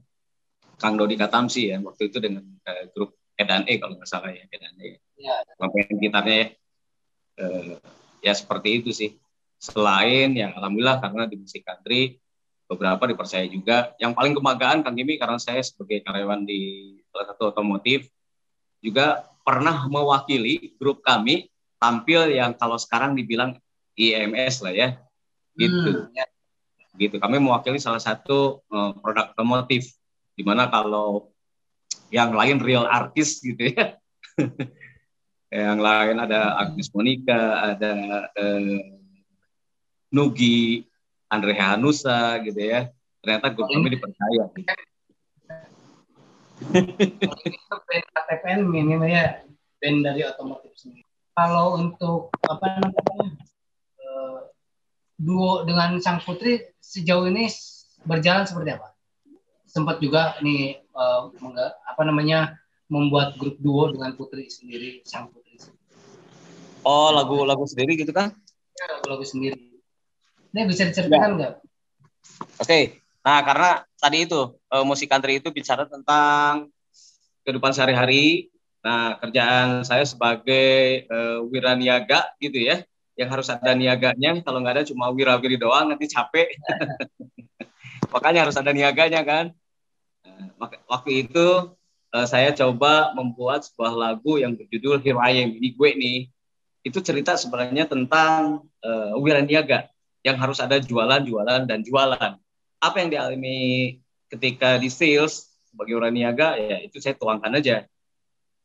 Kang 0.77 0.95
Dodi 0.97 1.19
Katamsi 1.19 1.73
ya, 1.73 1.77
waktu 1.83 2.09
itu 2.09 2.17
dengan 2.17 2.45
eh, 2.65 2.89
grup 2.93 3.17
Edan 3.37 3.65
E 3.65 3.81
kalau 3.81 3.97
nggak 3.97 4.09
salah 4.09 4.31
ya, 4.31 4.45
Edan 4.49 4.77
E 4.81 4.97
ya. 5.17 5.35
main 5.57 5.97
gitarnya 5.97 6.37
ya. 6.37 6.47
Uh, 7.41 7.79
ya 8.21 8.33
seperti 8.37 8.81
itu 8.81 8.91
sih. 8.93 9.17
Selain 9.61 10.33
ya 10.33 10.53
alhamdulillah 10.57 11.01
karena 11.01 11.25
di 11.29 11.37
musik 11.37 11.65
country 11.65 12.21
beberapa 12.69 13.03
dipercaya 13.09 13.45
juga. 13.49 13.93
Yang 13.97 14.13
paling 14.15 14.33
kebanggaan 14.37 14.79
Kang 14.85 14.95
Gimi 14.95 15.17
karena 15.17 15.37
saya 15.41 15.61
sebagai 15.61 16.01
karyawan 16.05 16.45
di 16.45 16.95
salah 17.09 17.33
satu 17.33 17.51
otomotif 17.51 18.09
juga 18.81 19.29
pernah 19.41 19.87
mewakili 19.87 20.75
grup 20.77 21.01
kami 21.05 21.49
tampil 21.81 22.29
yang 22.29 22.53
kalau 22.57 22.77
sekarang 22.77 23.17
dibilang 23.17 23.57
IMS 23.97 24.61
lah 24.65 24.73
ya. 24.73 24.89
Gitu. 25.55 25.89
Hmm, 25.89 26.13
ya. 26.13 26.25
Gitu. 26.97 27.15
Kami 27.17 27.37
mewakili 27.39 27.79
salah 27.79 28.01
satu 28.01 28.61
uh, 28.67 28.91
produk 28.99 29.31
otomotif 29.33 29.93
di 30.35 30.43
mana 30.43 30.67
kalau 30.67 31.31
yang 32.11 32.35
lain 32.35 32.59
real 32.59 32.83
artis 32.89 33.39
gitu 33.39 33.71
ya 33.71 33.95
yang 35.51 35.83
lain 35.83 36.15
ada 36.15 36.55
Agnes 36.63 36.87
Monica, 36.95 37.75
ada 37.75 37.91
eh, 38.39 38.95
Nugi, 40.15 40.87
Andre 41.27 41.55
Hanusa 41.59 42.39
gitu 42.43 42.59
ya. 42.59 42.87
Ternyata 43.19 43.51
grup 43.51 43.67
kami 43.67 43.91
dipercaya. 43.91 44.47
KTPN 48.13 48.61
minimal 48.69 49.09
ya 49.09 49.41
band 49.81 50.05
dari 50.05 50.21
otomotif 50.21 50.77
sendiri. 50.77 51.05
Kalau 51.33 51.79
untuk 51.79 52.29
apa 52.45 52.77
namanya 52.77 53.27
uh, 54.05 54.39
duo 55.17 55.65
dengan 55.65 55.97
Sang 55.97 56.21
Putri 56.21 56.61
sejauh 56.77 57.25
ini 57.25 57.49
berjalan 58.05 58.45
seperti 58.45 58.77
apa? 58.77 58.93
Sempat 59.65 59.97
juga 60.03 60.37
nih 60.43 60.85
uh, 60.93 61.31
apa 61.87 62.01
namanya 62.05 62.59
membuat 62.91 63.39
grup 63.39 63.57
duo 63.57 63.89
dengan 63.89 64.13
Putri 64.13 64.51
sendiri 64.51 65.01
Sang 65.07 65.31
Putri 65.31 65.41
Oh, 66.81 67.13
lagu-lagu 67.13 67.61
sendiri 67.69 67.93
gitu 67.93 68.09
kan? 68.09 68.33
Ya, 68.73 68.85
lagu-lagu 68.97 69.21
sendiri. 69.21 69.53
Ini 70.49 70.65
bisa 70.65 70.89
diceritakan 70.89 71.29
ya. 71.29 71.35
nggak? 71.37 71.53
Ya. 71.53 71.61
Oke, 72.57 72.65
okay. 72.65 72.83
Nah 73.21 73.39
karena 73.45 73.85
tadi 74.01 74.25
itu 74.25 74.57
uh, 74.73 74.85
musik 74.85 75.05
country 75.05 75.37
itu 75.37 75.53
bicara 75.53 75.85
tentang 75.85 76.73
kehidupan 77.45 77.73
sehari-hari. 77.73 78.49
Nah, 78.81 79.17
kerjaan 79.21 79.85
saya 79.85 80.01
sebagai 80.05 81.05
uh, 81.05 81.45
wiraniaga 81.45 82.33
gitu 82.41 82.65
ya, 82.65 82.81
yang 83.13 83.29
harus 83.29 83.49
ada 83.53 83.77
niaganya. 83.77 84.41
Kalau 84.41 84.57
nggak 84.61 84.81
ada 84.81 84.85
cuma 84.89 85.13
wirawiri 85.13 85.61
doang, 85.61 85.93
nanti 85.93 86.09
capek. 86.09 86.49
Makanya 88.13 88.49
harus 88.49 88.57
ada 88.57 88.73
niaganya 88.73 89.21
kan. 89.21 89.45
Nah, 90.25 90.69
waktu 90.89 91.29
itu 91.29 91.77
uh, 92.13 92.27
saya 92.27 92.53
coba 92.57 93.13
membuat 93.13 93.69
sebuah 93.69 93.93
lagu 93.93 94.41
yang 94.41 94.57
berjudul 94.57 94.97
Here 95.01 95.21
I 95.21 95.45
Am. 95.45 95.49
Ini 95.61 95.69
gue 95.77 95.89
nih 95.93 96.19
itu 96.81 96.97
cerita 97.05 97.37
sebenarnya 97.37 97.85
tentang 97.85 98.65
uh, 98.81 99.13
wiraniaga 99.21 99.85
yang 100.25 100.41
harus 100.41 100.57
ada 100.57 100.81
jualan, 100.81 101.21
jualan, 101.21 101.69
dan 101.69 101.85
jualan. 101.85 102.33
Apa 102.81 102.97
yang 102.97 103.13
dialami 103.13 104.01
ketika 104.25 104.81
di 104.81 104.89
sales 104.89 105.53
sebagai 105.69 106.01
orang 106.01 106.17
niaga 106.17 106.57
ya 106.57 106.81
itu 106.81 106.97
saya 106.97 107.13
tuangkan 107.13 107.53
aja. 107.53 107.85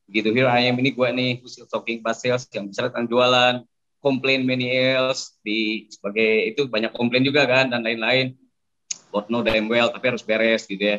Gitu 0.08 0.32
here 0.32 0.48
I 0.48 0.72
am 0.72 0.80
ini 0.80 0.96
gue 0.96 1.08
nih 1.12 1.44
who's 1.44 1.60
talking 1.68 2.00
about 2.00 2.16
sales 2.16 2.48
yang 2.50 2.72
bicara 2.72 2.88
tentang 2.88 3.12
jualan 3.12 3.54
komplain 4.00 4.48
many 4.48 4.72
else 4.72 5.36
di 5.44 5.90
sebagai 5.92 6.54
itu 6.54 6.64
banyak 6.70 6.94
komplain 6.96 7.22
juga 7.22 7.44
kan 7.44 7.68
dan 7.68 7.84
lain-lain. 7.84 8.32
God 9.12 9.28
know 9.28 9.44
damn 9.44 9.68
well 9.68 9.92
tapi 9.92 10.16
harus 10.16 10.24
beres 10.24 10.64
gitu 10.64 10.80
ya. 10.80 10.98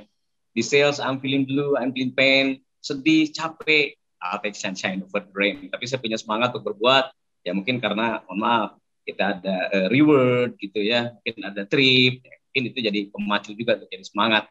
Di 0.54 0.62
sales 0.62 1.02
I'm 1.02 1.18
feeling 1.18 1.50
blue 1.50 1.74
I'm 1.74 1.90
feeling 1.92 2.14
pain 2.14 2.62
sedih 2.86 3.34
capek. 3.34 3.98
I'll 4.18 4.42
take 4.42 4.58
sunshine 4.58 5.02
over 5.06 5.26
the 5.26 5.34
rain. 5.34 5.70
Tapi 5.74 5.84
saya 5.90 6.02
punya 6.02 6.18
semangat 6.18 6.54
untuk 6.54 6.74
berbuat. 6.74 7.14
Ya 7.46 7.56
mungkin 7.56 7.80
karena 7.80 8.22
mohon 8.28 8.44
maaf 8.44 8.70
kita 9.08 9.40
ada 9.40 9.56
uh, 9.72 9.88
reward 9.88 10.60
gitu 10.60 10.84
ya. 10.84 11.16
Mungkin 11.16 11.48
ada 11.48 11.64
trip 11.64 12.28
mungkin 12.58 12.74
itu 12.74 12.82
jadi 12.82 13.14
pemacu 13.14 13.54
juga 13.54 13.78
untuk 13.78 13.94
jadi 13.94 14.02
semangat. 14.02 14.50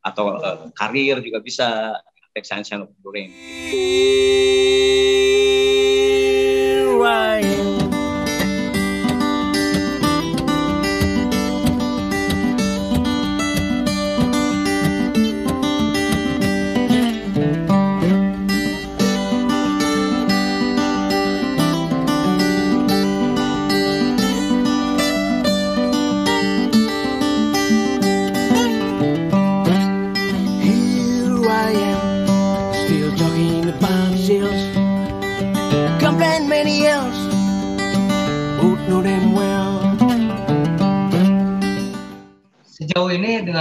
Atau 0.00 0.40
uh, 0.40 0.72
karir 0.72 1.20
juga 1.20 1.44
bisa. 1.44 2.00
Take 2.32 2.48
sunshine 2.48 2.80
over 2.80 3.12
the 3.12 3.28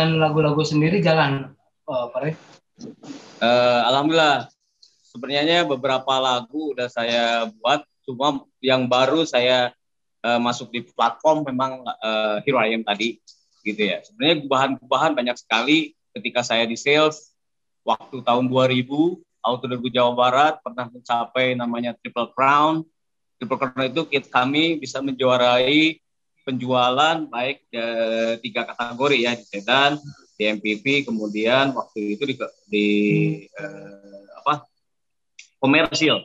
dengan 0.01 0.17
lagu-lagu 0.17 0.65
sendiri 0.65 0.97
jalan, 0.97 1.53
uh, 1.85 2.09
Pak 2.09 2.33
Uh, 3.37 3.81
Alhamdulillah. 3.85 4.49
Sebenarnya 5.05 5.61
beberapa 5.69 6.17
lagu 6.17 6.73
udah 6.73 6.89
saya 6.89 7.45
buat, 7.61 7.85
cuma 8.01 8.41
yang 8.57 8.89
baru 8.89 9.21
saya 9.21 9.69
uh, 10.25 10.41
masuk 10.41 10.73
di 10.73 10.81
platform 10.81 11.45
memang 11.45 11.85
uh, 11.85 12.41
Hero 12.41 12.57
I 12.57 12.73
Am 12.73 12.81
tadi, 12.81 13.21
gitu 13.61 13.77
ya. 13.77 14.01
Sebenarnya 14.01 14.41
gubahan-gubahan 14.41 15.13
banyak 15.13 15.37
sekali 15.37 15.93
ketika 16.17 16.41
saya 16.41 16.65
di 16.65 16.73
sales 16.73 17.37
waktu 17.85 18.25
tahun 18.25 18.49
2000 18.49 18.89
Auto 19.45 19.65
Derby 19.69 19.93
Jawa 19.93 20.17
Barat 20.17 20.57
pernah 20.65 20.89
mencapai 20.89 21.53
namanya 21.53 21.93
Triple 22.01 22.33
Crown. 22.33 22.81
Triple 23.37 23.57
Crown 23.61 23.93
itu 23.93 24.01
kami 24.25 24.81
bisa 24.81 25.05
menjuarai 25.05 26.01
penjualan 26.41 27.17
baik 27.27 27.69
eh, 27.71 28.33
tiga 28.41 28.67
kategori 28.67 29.17
ya 29.21 29.31
di 29.37 29.45
sedan, 29.45 29.97
di 30.35 30.43
MPV, 30.49 31.05
kemudian 31.05 31.73
waktu 31.73 32.17
itu 32.17 32.23
di, 32.25 32.35
di 32.67 32.87
eh, 33.47 34.25
apa 34.41 34.65
komersil. 35.61 36.21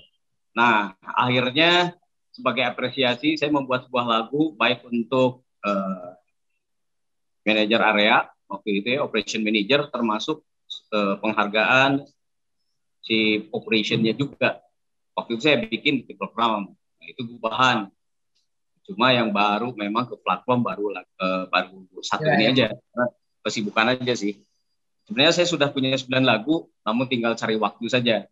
Nah 0.56 0.96
akhirnya 1.00 1.92
sebagai 2.32 2.64
apresiasi 2.68 3.40
saya 3.40 3.48
membuat 3.48 3.88
sebuah 3.88 4.04
lagu 4.04 4.52
baik 4.56 4.84
untuk 4.88 5.44
eh, 5.64 6.10
manajer 7.46 7.80
area 7.80 8.16
waktu 8.50 8.82
itu 8.82 8.88
ya 8.98 9.00
operation 9.06 9.42
manager 9.42 9.88
termasuk 9.88 10.42
eh, 10.92 11.14
penghargaan 11.22 12.04
si 13.02 13.46
operationnya 13.54 14.12
juga 14.18 14.60
waktu 15.14 15.38
itu 15.38 15.42
saya 15.46 15.62
bikin 15.62 16.02
di 16.04 16.12
program 16.18 16.74
nah, 16.74 17.06
itu 17.06 17.22
bahan 17.38 17.86
Cuma 18.86 19.10
yang 19.10 19.34
baru 19.34 19.74
memang 19.74 20.06
ke 20.06 20.14
platform 20.22 20.62
baru 20.62 20.94
uh, 20.94 21.44
baru 21.50 21.82
satu 21.98 22.22
ya, 22.22 22.34
ini 22.38 22.44
ya. 22.46 22.50
aja. 22.54 22.66
kesibukan 23.42 23.94
aja 23.94 24.14
sih. 24.14 24.42
Sebenarnya 25.06 25.42
saya 25.42 25.46
sudah 25.46 25.70
punya 25.70 25.94
9 25.94 26.10
lagu, 26.26 26.66
namun 26.82 27.06
tinggal 27.06 27.38
cari 27.38 27.54
waktu 27.54 27.86
saja. 27.86 28.26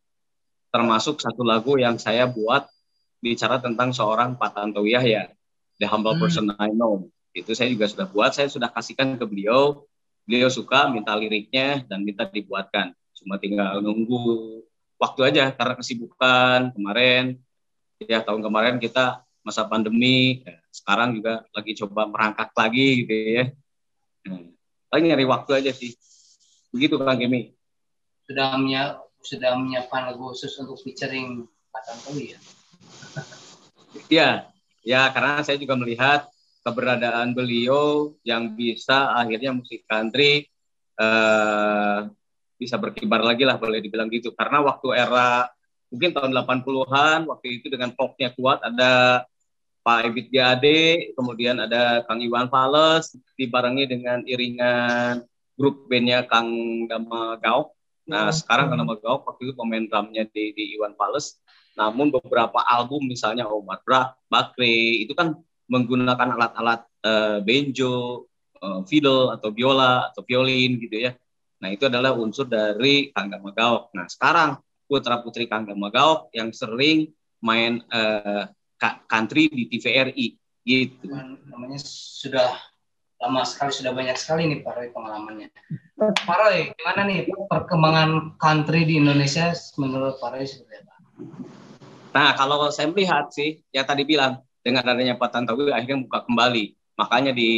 Termasuk 0.75 1.23
satu 1.23 1.47
lagu 1.47 1.79
yang 1.79 2.03
saya 2.03 2.27
buat 2.27 2.67
bicara 3.23 3.63
tentang 3.63 3.95
seorang 3.95 4.35
Pak 4.35 4.59
Tantowi 4.59 4.99
Yahya, 4.99 5.31
The 5.79 5.87
Humble 5.87 6.19
hmm. 6.19 6.23
Person 6.23 6.51
I 6.59 6.75
Know. 6.75 7.07
Itu 7.31 7.55
saya 7.55 7.71
juga 7.71 7.87
sudah 7.87 8.07
buat, 8.11 8.35
saya 8.35 8.51
sudah 8.51 8.71
kasihkan 8.75 9.15
ke 9.19 9.25
beliau. 9.27 9.87
Beliau 10.27 10.51
suka 10.51 10.91
minta 10.91 11.15
liriknya 11.15 11.87
dan 11.87 12.03
minta 12.03 12.27
dibuatkan. 12.27 12.91
Cuma 13.15 13.39
tinggal 13.39 13.79
nunggu 13.79 14.63
waktu 15.01 15.21
aja 15.31 15.55
karena 15.55 15.75
kesibukan 15.79 16.75
kemarin. 16.75 17.39
Ya 18.05 18.21
tahun 18.21 18.43
kemarin 18.45 18.77
kita 18.83 19.24
masa 19.45 19.69
pandemi 19.69 20.41
sekarang 20.73 21.21
juga 21.21 21.45
lagi 21.53 21.77
coba 21.77 22.09
merangkak 22.09 22.51
lagi 22.57 23.05
gitu 23.05 23.15
ya. 23.15 23.45
Paling 24.89 25.05
nyari 25.13 25.25
waktu 25.29 25.51
aja 25.61 25.71
sih. 25.71 25.93
Begitu 26.73 26.97
Kang 26.99 27.21
Gemi. 27.21 27.53
Sudah 28.25 28.57
menyiap, 28.57 29.05
sudah 29.21 29.53
menyiapkan 29.55 30.11
lagu 30.11 30.33
khusus 30.33 30.51
untuk 30.59 30.81
featuring 30.81 31.45
Pak 31.71 31.83
Tantowi 31.87 32.35
ya? 32.35 32.41
Iya, 34.11 34.51
ya 34.83 35.07
karena 35.15 35.39
saya 35.47 35.55
juga 35.55 35.79
melihat 35.79 36.27
keberadaan 36.67 37.31
beliau 37.31 38.11
yang 38.27 38.59
bisa 38.59 39.15
akhirnya 39.15 39.55
musik 39.55 39.87
country 39.87 40.51
eh, 40.99 41.99
bisa 42.59 42.75
berkibar 42.75 43.23
lagi 43.23 43.47
lah 43.47 43.55
boleh 43.55 43.79
dibilang 43.79 44.11
gitu. 44.11 44.35
Karena 44.35 44.67
waktu 44.67 44.99
era 44.99 45.47
mungkin 45.95 46.11
tahun 46.11 46.35
80-an 46.35 47.31
waktu 47.31 47.63
itu 47.63 47.71
dengan 47.71 47.95
popnya 47.95 48.35
kuat 48.35 48.67
ada 48.67 49.23
Pak 49.85 50.09
Ebit 50.09 50.33
Gade, 50.33 51.13
kemudian 51.13 51.61
ada 51.61 52.01
Kang 52.09 52.25
Iwan 52.25 52.49
Fales, 52.49 53.13
dibarengi 53.37 53.85
dengan 53.85 54.25
iringan 54.25 55.21
grup 55.61 55.85
bandnya 55.93 56.25
Kang 56.25 56.49
Dama 56.89 57.37
Gaok. 57.37 57.69
Nah, 58.09 58.33
hmm. 58.33 58.37
sekarang 58.37 58.73
Kang 58.73 58.81
Dama 58.81 58.97
Gaok 58.97 59.29
waktu 59.29 59.41
itu 59.45 59.53
pemain 59.53 59.85
drumnya 59.85 60.25
di, 60.33 60.57
di 60.57 60.73
Iwan 60.81 60.97
Fales. 60.97 61.37
Namun 61.77 62.09
beberapa 62.09 62.65
album 62.65 63.05
misalnya 63.05 63.45
Omar 63.45 63.85
Bra, 63.85 64.17
Bakre, 64.33 65.05
itu 65.05 65.13
kan 65.13 65.37
menggunakan 65.69 66.33
alat-alat 66.33 66.81
uh, 67.05 67.39
banjo, 67.45 68.25
uh, 68.65 68.81
fiddle 68.89 69.37
atau 69.37 69.53
biola 69.53 70.09
atau 70.09 70.25
violin 70.25 70.81
gitu 70.81 70.97
ya. 70.97 71.13
Nah, 71.61 71.69
itu 71.73 71.85
adalah 71.85 72.17
unsur 72.17 72.49
dari 72.49 73.13
Kang 73.13 73.29
Dama 73.29 73.53
Gaok. 73.53 73.93
Nah, 73.93 74.09
sekarang 74.09 74.65
putra-putri 74.89 75.45
Kang 75.45 75.69
Dama 75.69 75.93
Gaok 75.93 76.33
yang 76.33 76.57
sering 76.57 77.13
main 77.45 77.85
uh, 77.93 78.49
country 79.09 79.49
di 79.51 79.65
TVRI 79.71 80.27
gitu. 80.65 81.07
Namanya 81.49 81.81
sudah 81.85 82.57
lama 83.21 83.43
sekali, 83.49 83.73
sudah 83.73 83.93
banyak 83.97 84.17
sekali 84.21 84.51
nih 84.51 84.59
Pak 84.61 84.73
Roy 84.77 84.89
pengalamannya. 84.93 85.49
Pak 85.97 86.37
Roy, 86.37 86.73
gimana 86.77 87.01
nih 87.09 87.31
perkembangan 87.49 88.37
country 88.37 88.85
di 88.85 89.01
Indonesia 89.01 89.55
menurut 89.81 90.21
Pak 90.21 90.31
Roy 90.35 90.45
seperti 90.45 90.85
apa? 90.85 90.95
Nah, 92.15 92.31
kalau 92.39 92.69
saya 92.71 92.91
melihat 92.93 93.33
sih, 93.33 93.65
ya 93.75 93.83
tadi 93.83 94.07
bilang, 94.07 94.45
dengan 94.65 94.87
adanya 94.89 95.21
Pak 95.21 95.31
Tantowi 95.35 95.73
akhirnya 95.73 96.05
buka 96.09 96.25
kembali. 96.25 96.73
Makanya 96.95 97.35
di 97.35 97.51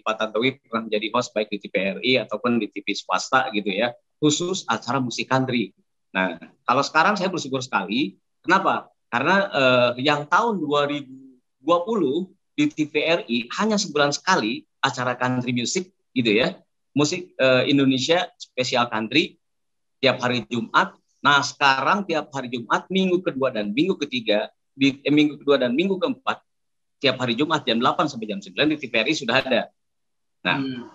Pak 0.00 0.14
Tantowi 0.16 0.58
pernah 0.58 0.88
menjadi 0.88 1.06
host 1.12 1.30
baik 1.36 1.52
di 1.52 1.58
TVRI 1.60 2.12
ataupun 2.24 2.56
di 2.56 2.66
TV 2.72 2.96
swasta 2.96 3.52
gitu 3.52 3.68
ya, 3.68 3.92
khusus 4.16 4.64
acara 4.66 4.98
musik 4.98 5.28
country. 5.28 5.70
Nah, 6.12 6.40
kalau 6.66 6.82
sekarang 6.82 7.14
saya 7.14 7.28
bersyukur 7.28 7.60
sekali. 7.60 8.16
Kenapa? 8.42 8.90
Karena 9.12 9.36
uh, 9.52 9.90
yang 10.00 10.24
tahun 10.24 10.56
2020 10.64 11.60
di 12.56 12.64
TVRI 12.64 13.38
hanya 13.60 13.76
sebulan 13.76 14.08
sekali 14.16 14.64
acara 14.80 15.12
country 15.20 15.52
music 15.52 15.92
gitu 16.16 16.32
ya. 16.32 16.56
Musik 16.96 17.36
uh, 17.36 17.60
Indonesia 17.68 18.24
spesial 18.40 18.88
country 18.88 19.36
tiap 20.00 20.16
hari 20.16 20.48
Jumat. 20.48 20.96
Nah, 21.20 21.44
sekarang 21.44 22.08
tiap 22.08 22.32
hari 22.32 22.48
Jumat, 22.48 22.88
minggu 22.88 23.20
kedua 23.20 23.52
dan 23.52 23.70
minggu 23.76 24.00
ketiga, 24.00 24.48
di 24.72 24.96
eh, 25.04 25.12
minggu 25.12 25.38
kedua 25.44 25.60
dan 25.60 25.76
minggu 25.76 26.00
keempat, 26.00 26.42
tiap 26.98 27.20
hari 27.20 27.36
Jumat 27.36 27.62
jam 27.68 27.78
8 27.78 28.10
sampai 28.10 28.26
jam 28.26 28.40
9 28.40 28.52
di 28.74 28.76
TVRI 28.80 29.12
sudah 29.12 29.44
ada. 29.44 29.70
Nah, 30.42 30.56
hmm. 30.58 30.88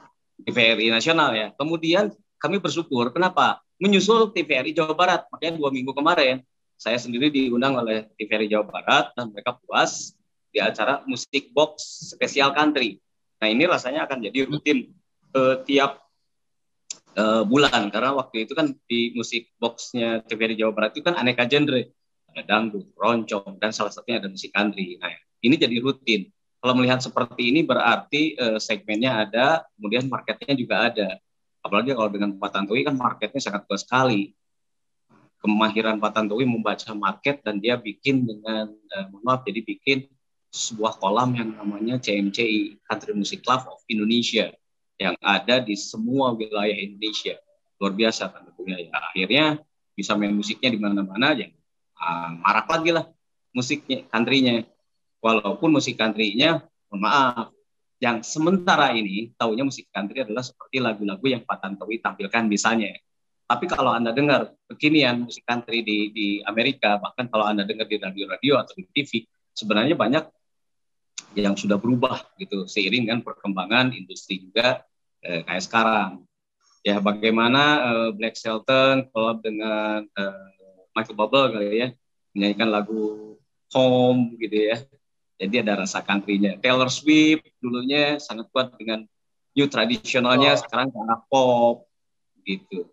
TVRI 0.43 0.89
nasional 0.89 1.31
ya. 1.37 1.47
Kemudian 1.55 2.11
kami 2.41 2.59
bersyukur, 2.59 3.13
kenapa? 3.13 3.61
Menyusul 3.77 4.33
TVRI 4.33 4.73
Jawa 4.73 4.97
Barat, 4.97 5.21
makanya 5.29 5.61
dua 5.61 5.69
minggu 5.69 5.93
kemarin 5.93 6.41
saya 6.77 7.01
sendiri 7.01 7.33
diundang 7.33 7.73
oleh 7.73 8.05
TVRI 8.15 8.53
Jawa 8.53 8.69
Barat 8.69 9.11
dan 9.17 9.33
mereka 9.33 9.57
puas 9.57 10.13
di 10.53 10.61
acara 10.61 11.01
musik 11.09 11.49
box 11.51 12.05
spesial 12.13 12.53
country. 12.53 13.01
Nah 13.41 13.49
ini 13.49 13.65
rasanya 13.65 14.05
akan 14.05 14.21
jadi 14.29 14.45
rutin 14.45 14.93
uh, 15.33 15.61
tiap 15.65 16.05
uh, 17.17 17.43
bulan 17.43 17.89
karena 17.89 18.13
waktu 18.13 18.45
itu 18.45 18.53
kan 18.53 18.77
di 18.85 19.11
musik 19.17 19.51
boxnya 19.57 20.21
TVRI 20.25 20.55
Jawa 20.57 20.73
Barat 20.73 20.93
itu 20.95 21.03
kan 21.03 21.17
aneka 21.17 21.49
genre 21.49 21.81
ada 22.37 22.41
dangdut, 22.45 22.93
roncong 22.93 23.57
dan 23.57 23.73
salah 23.73 23.89
satunya 23.89 24.21
ada 24.21 24.29
musik 24.29 24.53
country. 24.53 25.01
Nah 25.01 25.09
ini 25.41 25.57
jadi 25.57 25.81
rutin. 25.81 26.29
kalau 26.57 26.73
melihat 26.73 26.97
seperti 27.05 27.53
ini 27.53 27.61
berarti 27.61 28.33
uh, 28.33 28.57
segmennya 28.57 29.29
ada, 29.29 29.61
kemudian 29.77 30.09
marketnya 30.09 30.57
juga 30.57 30.89
ada. 30.89 31.21
Apalagi 31.61 31.93
kalau 31.93 32.09
dengan 32.09 32.33
Pak 32.33 32.49
Tantowi 32.49 32.81
kan 32.81 32.97
marketnya 32.97 33.37
sangat 33.37 33.69
luas 33.69 33.85
sekali. 33.85 34.33
Kemahiran 35.37 36.01
Pak 36.01 36.17
Tantowi 36.17 36.49
membaca 36.49 36.91
market 36.97 37.45
dan 37.45 37.61
dia 37.61 37.77
bikin 37.77 38.25
dengan, 38.25 38.73
uh, 38.73 39.05
maaf, 39.21 39.45
jadi 39.45 39.61
bikin 39.61 40.09
sebuah 40.49 40.97
kolam 40.97 41.37
yang 41.37 41.53
namanya 41.53 42.01
CMCI, 42.01 42.81
Country 42.87 43.13
Music 43.13 43.45
Club 43.45 43.69
of 43.69 43.83
Indonesia, 43.85 44.49
yang 44.97 45.13
ada 45.21 45.61
di 45.61 45.77
semua 45.77 46.33
wilayah 46.33 46.73
Indonesia. 46.73 47.37
Luar 47.77 47.93
biasa 47.93 48.33
tentunya 48.33 48.89
ya. 48.89 48.91
Akhirnya 49.13 49.45
bisa 49.93 50.17
main 50.17 50.33
musiknya 50.33 50.73
di 50.73 50.79
mana-mana 50.81 51.37
ya. 51.37 51.53
Uh, 51.97 52.41
marak 52.41 52.65
lagi 52.69 52.89
lah 52.93 53.05
musiknya, 53.53 54.05
country-nya 54.09 54.65
Walaupun 55.17 55.73
musik 55.73 55.97
country-nya, 55.97 56.61
mohon 56.87 57.01
maaf, 57.01 57.49
yang 57.97 58.21
sementara 58.21 58.93
ini 58.93 59.33
tahunya 59.33 59.65
musik 59.65 59.89
country 59.89 60.21
adalah 60.21 60.45
seperti 60.45 60.77
lagu-lagu 60.77 61.25
yang 61.25 61.41
Pak 61.41 61.65
Tantowi 61.65 61.97
tampilkan 61.97 62.45
misalnya. 62.45 62.93
Tapi 63.47 63.65
kalau 63.71 63.95
Anda 63.95 64.11
dengar 64.11 64.51
kekinian 64.67 65.23
musik 65.23 65.47
country 65.47 65.79
di, 65.79 66.11
di 66.11 66.27
Amerika, 66.43 66.99
bahkan 66.99 67.31
kalau 67.31 67.47
Anda 67.47 67.63
dengar 67.63 67.87
di 67.87 67.95
radio-radio 67.95 68.59
atau 68.59 68.75
di 68.75 68.83
TV, 68.91 69.23
sebenarnya 69.55 69.95
banyak 69.95 70.27
yang 71.39 71.55
sudah 71.55 71.79
berubah 71.79 72.27
gitu 72.35 72.67
seiring 72.67 73.07
dengan 73.07 73.23
perkembangan 73.23 73.95
industri 73.95 74.43
juga 74.43 74.83
eh, 75.23 75.47
kayak 75.47 75.63
sekarang. 75.63 76.11
Ya 76.83 76.99
bagaimana 76.99 77.63
eh, 77.87 78.09
Black 78.19 78.35
Shelton 78.35 79.07
collab 79.15 79.39
dengan 79.39 80.03
eh, 80.03 80.49
Michael 80.91 81.15
Bublé 81.15 81.43
kali 81.55 81.67
ya 81.71 81.89
menyanyikan 82.35 82.69
lagu 82.69 83.33
Home 83.75 84.39
gitu 84.39 84.71
ya 84.71 84.79
jadi 85.37 85.61
ada 85.61 85.85
rasa 85.85 86.01
country-nya. 86.01 86.57
Taylor 86.57 86.89
Swift 86.89 87.45
dulunya 87.61 88.17
sangat 88.17 88.49
kuat 88.49 88.73
dengan 88.73 89.05
new 89.53 89.69
tradisionalnya, 89.69 90.57
oh. 90.57 90.59
sekarang 90.59 90.89
ke 90.89 90.97
arah 90.97 91.21
pop 91.29 91.85
gitu. 92.41 92.89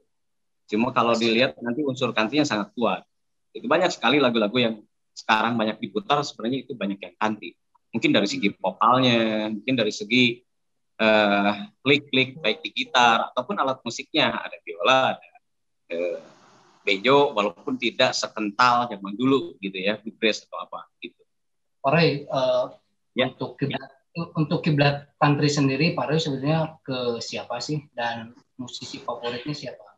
Cuma 0.68 0.90
kalau 0.96 1.12
dilihat 1.12 1.60
nanti 1.60 1.84
unsur 1.84 2.16
country-nya 2.16 2.48
sangat 2.48 2.72
kuat. 2.72 3.04
Itu 3.52 3.68
banyak 3.68 3.92
sekali 3.92 4.18
lagu-lagu 4.18 4.56
yang 4.56 4.74
sekarang 5.14 5.54
banyak 5.54 5.78
diputar 5.78 6.24
sebenarnya 6.26 6.66
itu 6.66 6.72
banyak 6.74 6.98
yang 6.98 7.14
country. 7.14 7.54
Mungkin 7.94 8.10
dari 8.10 8.26
segi 8.26 8.50
vokalnya, 8.58 9.46
mungkin 9.54 9.74
dari 9.78 9.94
segi 9.94 10.42
uh, 10.98 11.70
klik-klik 11.86 12.42
baik 12.42 12.58
di 12.66 12.70
gitar 12.74 13.30
ataupun 13.30 13.54
alat 13.62 13.78
musiknya 13.86 14.34
ada 14.34 14.56
biola, 14.66 15.14
ada 15.14 15.30
uh, 15.94 16.18
bejo 16.82 17.30
walaupun 17.32 17.78
tidak 17.78 18.12
sekental 18.12 18.90
zaman 18.90 19.14
dulu 19.14 19.54
gitu 19.62 19.78
ya, 19.78 20.02
bluegrass 20.02 20.42
atau 20.42 20.58
apa 20.58 20.90
gitu. 20.98 21.22
Pak 21.78 21.90
Roy, 21.94 22.26
uh, 22.26 22.74
ya. 23.14 23.30
untuk 23.30 23.54
kiblat 23.54 23.90
untuk 24.14 24.62
kiblat 24.62 25.14
country 25.18 25.46
sendiri, 25.50 25.94
Pak 25.94 26.06
Roy 26.10 26.18
sebenarnya 26.18 26.78
ke 26.82 27.22
siapa 27.22 27.62
sih 27.62 27.86
dan 27.94 28.34
musisi 28.58 28.98
favoritnya 28.98 29.54
siapa? 29.54 29.93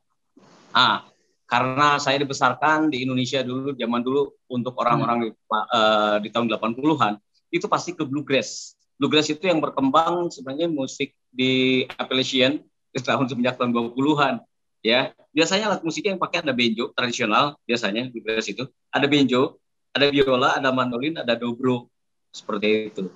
Ah, 0.77 1.09
karena 1.49 1.97
saya 1.97 2.21
dibesarkan 2.21 2.93
di 2.93 3.09
Indonesia 3.09 3.41
dulu, 3.41 3.73
zaman 3.73 4.05
dulu 4.05 4.29
untuk 4.53 4.77
orang-orang 4.77 5.17
hmm. 5.17 5.25
di, 5.25 5.31
uh, 5.33 6.17
di 6.21 6.29
tahun 6.29 6.53
80-an, 6.53 7.17
itu 7.49 7.65
pasti 7.65 7.97
ke 7.97 8.05
bluegrass. 8.05 8.77
Bluegrass 9.01 9.33
itu 9.33 9.49
yang 9.49 9.65
berkembang 9.65 10.29
sebenarnya 10.29 10.69
musik 10.69 11.17
di 11.33 11.85
Appalachian 11.97 12.61
di 12.93 12.99
tahun 13.01 13.29
semenjak 13.29 13.61
tahun 13.61 13.73
20-an 13.73 14.41
ya 14.81 15.13
biasanya 15.37 15.69
alat 15.69 15.83
musiknya 15.85 16.17
yang 16.17 16.23
pakai 16.23 16.41
ada 16.41 16.55
benjo 16.57 16.97
tradisional 16.97 17.61
biasanya 17.69 18.09
bluegrass 18.09 18.49
itu 18.49 18.65
ada 18.89 19.05
benjo 19.05 19.61
ada 19.97 20.13
biola, 20.13 20.61
ada 20.61 20.69
mandolin, 20.77 21.17
ada 21.17 21.33
dobro 21.33 21.89
seperti 22.29 22.93
itu. 22.93 23.09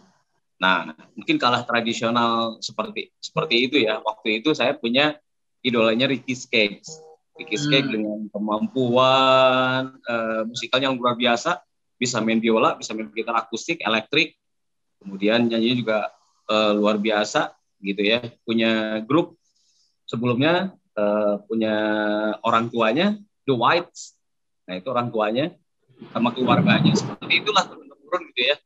Nah, 0.57 0.96
mungkin 1.12 1.37
kalah 1.37 1.68
tradisional 1.68 2.57
seperti 2.64 3.12
seperti 3.20 3.68
itu 3.68 3.77
ya. 3.85 4.01
Waktu 4.01 4.40
itu 4.40 4.57
saya 4.57 4.73
punya 4.73 5.20
idolanya 5.61 6.09
Ricky 6.09 6.33
Skaggs. 6.33 6.96
Ricky 7.40 7.57
Skaggs 7.57 7.88
hmm. 7.88 7.94
dengan 7.96 8.18
kemampuan 8.29 9.96
uh, 10.05 10.42
musikalnya 10.44 10.92
yang 10.92 11.00
luar 11.00 11.16
biasa, 11.16 11.64
bisa 11.96 12.20
main 12.20 12.37
biola, 12.37 12.76
bisa 12.76 12.92
main 12.92 13.09
gitar 13.11 13.40
akustik, 13.40 13.81
elektrik, 13.81 14.37
kemudian 15.00 15.48
nyanyi 15.48 15.81
juga 15.81 16.12
uh, 16.53 16.76
luar 16.76 17.00
biasa 17.00 17.57
gitu 17.81 18.05
ya. 18.05 18.20
Punya 18.44 19.00
grup 19.09 19.40
sebelumnya 20.05 20.76
uh, 21.00 21.40
punya 21.48 21.74
orang 22.44 22.68
tuanya 22.68 23.16
The 23.48 23.57
Whites. 23.57 24.20
Nah, 24.68 24.79
itu 24.79 24.92
orang 24.92 25.09
tuanya 25.09 25.57
sama 26.09 26.33
keluarganya 26.33 26.96
seperti 26.96 27.44
itulah 27.44 27.68
turun-temurun 27.68 28.22
gitu 28.33 28.42
ya 28.53 28.57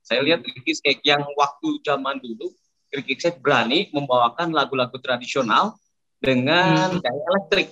saya 0.00 0.24
lihat 0.24 0.40
Ricky 0.42 0.72
Skek 0.72 1.04
yang 1.04 1.22
waktu 1.36 1.68
zaman 1.84 2.18
dulu 2.18 2.50
Ricky 2.90 3.20
Skek 3.20 3.38
berani 3.38 3.92
membawakan 3.92 4.50
lagu-lagu 4.50 4.96
tradisional 4.98 5.76
dengan 6.18 6.96
hmm. 6.96 7.00
gaya 7.04 7.22
elektrik 7.36 7.68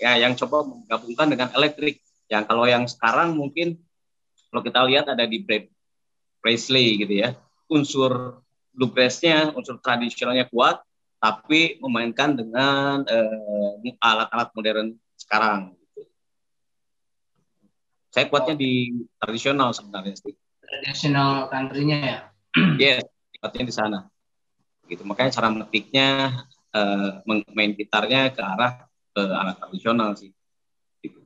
ya 0.00 0.16
yang 0.16 0.32
coba 0.34 0.64
menggabungkan 0.64 1.28
dengan 1.28 1.48
elektrik 1.52 2.00
yang 2.32 2.48
kalau 2.48 2.64
yang 2.64 2.88
sekarang 2.88 3.36
mungkin 3.36 3.76
kalau 4.48 4.64
kita 4.64 4.80
lihat 4.88 5.06
ada 5.12 5.28
di 5.28 5.44
Presley 6.40 7.04
gitu 7.04 7.14
ya 7.20 7.36
unsur 7.68 8.40
bluegrassnya 8.72 9.52
unsur 9.52 9.76
tradisionalnya 9.84 10.48
kuat 10.48 10.80
tapi 11.20 11.76
memainkan 11.84 12.32
dengan 12.32 13.04
eh, 13.04 13.94
alat-alat 14.00 14.48
modern 14.56 14.96
sekarang 15.20 15.76
saya 18.10 18.26
kuatnya 18.26 18.58
di 18.58 19.06
tradisional 19.22 19.70
sebenarnya 19.70 20.18
sih. 20.18 20.34
Tradisional 20.58 21.46
country-nya 21.46 21.98
ya? 22.02 22.20
Yes, 22.74 23.06
kuatnya 23.38 23.64
di 23.70 23.74
sana. 23.74 23.98
Gitu. 24.90 25.06
Makanya 25.06 25.30
cara 25.30 25.48
metiknya, 25.54 26.42
uh, 26.74 27.22
main 27.54 27.70
gitarnya 27.78 28.34
ke 28.34 28.42
arah 28.42 28.89
uh, 29.16 29.40
alat 29.40 29.56
tradisional 29.58 30.14
sih. 30.14 30.30
Gitu. 31.00 31.18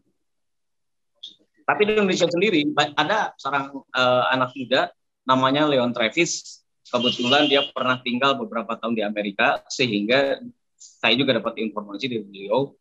Tapi 1.65 1.83
di 1.85 1.93
Indonesia 1.97 2.29
sendiri 2.29 2.61
ada 2.97 3.33
seorang 3.41 3.73
uh, 3.73 4.25
anak 4.33 4.53
muda 4.57 4.93
namanya 5.25 5.69
Leon 5.69 5.93
Travis. 5.93 6.63
Kebetulan 6.85 7.49
dia 7.49 7.65
pernah 7.73 7.97
tinggal 8.05 8.37
beberapa 8.37 8.77
tahun 8.77 8.95
di 8.95 9.03
Amerika 9.03 9.65
sehingga 9.73 10.37
saya 10.77 11.17
juga 11.17 11.41
dapat 11.41 11.57
informasi 11.65 12.13
dari 12.13 12.23
beliau. 12.23 12.77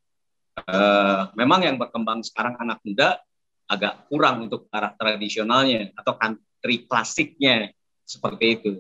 Uh, 0.54 1.34
memang 1.34 1.66
yang 1.66 1.82
berkembang 1.82 2.22
sekarang 2.22 2.54
anak 2.62 2.78
muda 2.86 3.18
agak 3.66 4.06
kurang 4.12 4.46
untuk 4.46 4.70
arah 4.70 4.94
tradisionalnya 4.94 5.90
atau 5.98 6.14
country 6.20 6.86
klasiknya 6.86 7.74
seperti 8.06 8.46
itu. 8.60 8.72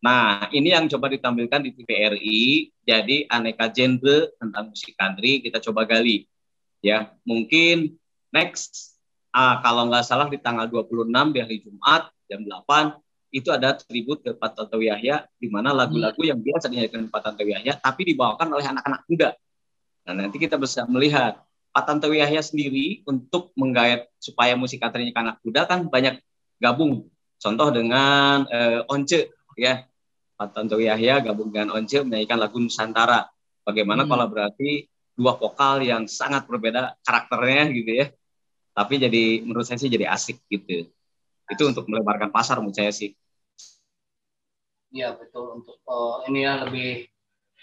Nah, 0.00 0.48
ini 0.56 0.72
yang 0.72 0.88
coba 0.88 1.12
ditampilkan 1.12 1.60
di 1.60 1.70
TVRI. 1.76 2.72
Jadi 2.88 3.28
aneka 3.28 3.68
genre 3.68 4.32
tentang 4.40 4.72
musik 4.72 4.96
country 4.96 5.44
kita 5.44 5.60
coba 5.60 5.84
gali. 5.84 6.24
Ya, 6.80 7.12
mungkin 7.28 8.00
next 8.32 8.96
ah, 9.36 9.60
kalau 9.60 9.92
nggak 9.92 10.04
salah 10.08 10.32
di 10.32 10.40
tanggal 10.40 10.64
26 10.72 11.36
di 11.36 11.38
hari 11.44 11.56
Jumat 11.60 12.08
jam 12.24 12.40
8 12.48 12.96
itu 13.30 13.46
ada 13.52 13.76
tribut 13.76 14.24
ke 14.24 14.34
Pak 14.34 14.58
Tantowi 14.58 14.90
Yahya 14.90 15.22
di 15.38 15.46
mana 15.52 15.70
lagu-lagu 15.70 16.18
yang 16.24 16.40
biasa 16.42 16.66
dinyanyikan 16.66 17.06
Pak 17.12 17.20
Tantowi 17.20 17.54
Yahya 17.60 17.78
tapi 17.78 18.08
dibawakan 18.10 18.48
oleh 18.56 18.66
anak-anak 18.66 19.04
muda. 19.06 19.30
Nah, 20.08 20.14
nanti 20.16 20.40
kita 20.40 20.56
bisa 20.56 20.88
melihat 20.88 21.44
Pak 21.70 21.84
Tantowi 21.86 22.24
Yahya 22.24 22.40
sendiri 22.40 23.04
untuk 23.04 23.52
menggait 23.54 24.08
supaya 24.18 24.56
musik 24.56 24.80
katrinya 24.82 25.12
anak 25.20 25.36
muda 25.44 25.68
kan 25.68 25.86
banyak 25.86 26.18
gabung. 26.58 27.06
Contoh 27.36 27.68
dengan 27.68 28.48
eh, 28.48 28.80
Once 28.88 29.28
ya. 29.60 29.84
Pak 30.40 30.56
Tantowi 30.56 30.88
Yahya 30.88 31.20
gabung 31.20 31.52
dengan 31.52 31.76
Once 31.76 32.00
menyanyikan 32.00 32.40
lagu 32.40 32.56
Nusantara. 32.56 33.28
Bagaimana 33.60 34.08
hmm. 34.08 34.10
kalau 34.16 34.26
berarti 34.32 34.88
dua 35.12 35.36
vokal 35.36 35.84
yang 35.84 36.08
sangat 36.08 36.48
berbeda 36.48 36.96
karakternya 37.04 37.68
gitu 37.76 37.92
ya. 37.92 38.06
Tapi 38.72 38.96
jadi 38.96 39.44
menurut 39.44 39.68
saya 39.68 39.76
sih 39.76 39.92
jadi 39.92 40.08
asik 40.08 40.40
gitu. 40.48 40.88
Itu 41.44 41.62
untuk 41.68 41.84
melebarkan 41.92 42.32
pasar 42.32 42.56
menurut 42.56 42.72
saya 42.72 42.88
sih. 42.88 43.12
Iya 44.96 45.12
betul 45.12 45.60
untuk 45.60 45.76
uh, 45.84 46.24
ini 46.24 46.48
ya 46.48 46.64
lebih 46.64 47.04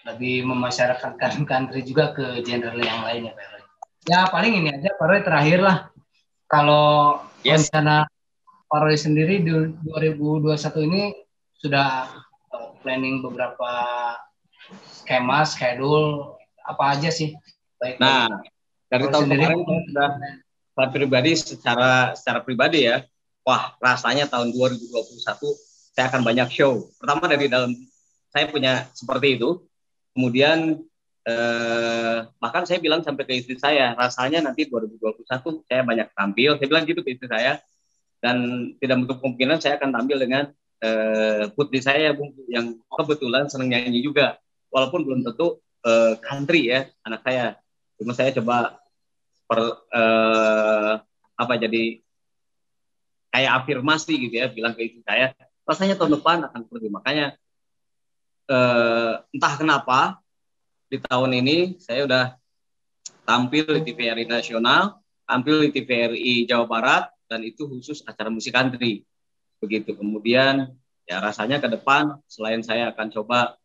lebih 0.06 0.46
memasyarakatkan 0.46 1.44
country 1.50 1.82
juga 1.82 2.13
ke 2.13 2.46
genre 2.46 2.78
yang 2.78 3.02
lainnya 3.04 3.34
Pak 3.34 3.58
ya 4.08 4.32
paling 4.32 4.54
ini 4.63 4.70
aja 4.72 4.96
Pak 4.96 5.08
Roy 5.12 5.20
terakhir 5.20 5.60
lah 5.60 5.92
kalau 6.48 7.20
yes. 7.44 7.68
rencana 7.68 8.08
Pak 8.72 8.80
Roy 8.80 8.96
sendiri 8.96 9.44
di 9.44 9.52
2021 9.52 10.88
ini 10.88 11.12
sudah 11.60 12.08
planning 12.82 13.26
beberapa 13.26 13.72
skema 14.92 15.44
schedule 15.48 16.38
apa 16.63 16.98
aja 16.98 17.10
sih? 17.10 17.34
Baik 17.82 18.02
nah 18.02 18.28
dari 18.88 19.06
tahun 19.12 19.28
sendiri, 19.28 19.54
kemarin 19.54 19.82
sudah 19.92 20.10
saya 20.78 20.90
pribadi 20.94 21.32
secara 21.36 21.92
secara 22.13 22.40
pribadi 22.46 22.88
ya 22.88 23.04
wah 23.48 23.76
rasanya 23.80 24.28
tahun 24.28 24.52
2021 24.52 25.24
saya 25.98 26.13
akan 26.13 26.22
banyak 26.22 26.54
show. 26.54 26.94
Pertama 27.02 27.26
dari 27.26 27.50
dalam 27.50 27.74
saya 28.30 28.46
punya 28.52 28.86
seperti 28.94 29.42
itu. 29.42 29.66
Kemudian 30.13 30.78
eh, 31.26 32.18
bahkan 32.38 32.70
saya 32.70 32.78
bilang 32.78 33.02
sampai 33.02 33.26
ke 33.26 33.34
istri 33.34 33.58
saya 33.58 33.98
rasanya 33.98 34.46
nanti 34.46 34.70
2021 34.70 35.26
saya 35.66 35.82
banyak 35.82 36.08
tampil. 36.13 36.54
Saya 36.62 36.68
bilang 36.70 36.86
gitu 36.86 37.02
ke 37.02 37.18
istri 37.18 37.26
saya. 37.26 37.58
Dan 38.22 38.38
tidak 38.82 39.02
menutup 39.02 39.18
kemungkinan 39.22 39.58
saya 39.58 39.82
akan 39.82 39.94
tampil 39.94 40.18
dengan 40.22 40.50
uh, 40.84 41.50
putri 41.54 41.80
saya 41.82 42.13
yang 42.50 42.78
kebetulan 42.90 43.48
senang 43.50 43.72
nyanyi 43.72 44.04
juga. 44.04 44.38
Walaupun 44.68 45.08
belum 45.08 45.22
tentu 45.24 45.63
uh, 45.88 46.20
country 46.20 46.70
ya 46.72 46.90
anak 47.06 47.22
saya. 47.24 47.56
Cuma 47.98 48.13
saya 48.13 48.36
coba 48.36 48.78
per 49.48 49.60
uh, 49.96 50.94
apa 51.38 51.54
jadi 51.56 52.02
kayak 53.32 53.52
afirmasi 53.63 54.28
gitu 54.28 54.36
ya 54.44 54.50
bilang 54.50 54.74
ke 54.74 54.90
istri 54.90 55.06
saya 55.06 55.32
rasanya 55.63 55.96
tahun 55.96 56.20
depan 56.20 56.38
akan 56.52 56.62
pergi 56.68 56.90
makanya 56.90 57.38
uh, 58.50 59.24
entah 59.32 59.54
kenapa 59.56 60.00
di 60.88 60.98
tahun 61.00 61.32
ini 61.44 61.80
saya 61.80 62.08
udah 62.08 62.26
tampil 63.28 63.68
di 63.68 63.92
TVRI 63.92 64.24
nasional, 64.24 65.04
tampil 65.28 65.68
di 65.68 65.70
TVRI 65.76 66.48
Jawa 66.48 66.63
Barat, 66.63 67.12
dan 67.28 67.44
itu 67.44 67.68
khusus 67.68 68.00
acara 68.08 68.32
musik 68.32 68.56
country. 68.56 69.04
Begitu. 69.58 69.98
Kemudian 69.98 70.72
ya 71.08 71.17
rasanya 71.24 71.58
ke 71.58 71.67
depan 71.72 72.20
selain 72.28 72.62
saya 72.62 72.91
akan 72.93 73.08
coba 73.10 73.56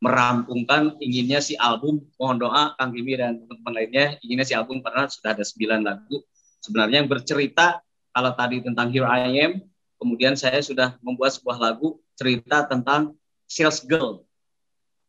merampungkan 0.00 0.96
inginnya 0.96 1.44
si 1.44 1.52
album 1.60 2.00
mohon 2.16 2.40
doa 2.40 2.72
Kang 2.80 2.88
Kimi 2.96 3.20
dan 3.20 3.36
teman-teman 3.36 3.72
lainnya 3.76 4.16
inginnya 4.24 4.48
si 4.48 4.56
album 4.56 4.80
karena 4.80 5.06
sudah 5.06 5.36
ada 5.36 5.44
9 5.44 5.84
lagu. 5.84 6.24
Sebenarnya 6.64 7.04
yang 7.04 7.08
bercerita 7.08 7.84
kalau 8.10 8.32
tadi 8.32 8.64
tentang 8.64 8.88
Here 8.88 9.06
I 9.06 9.20
Am 9.44 9.52
kemudian 10.00 10.34
saya 10.34 10.64
sudah 10.64 10.96
membuat 11.04 11.36
sebuah 11.36 11.60
lagu 11.60 12.00
cerita 12.16 12.64
tentang 12.64 13.12
sales 13.44 13.84
girl. 13.84 14.24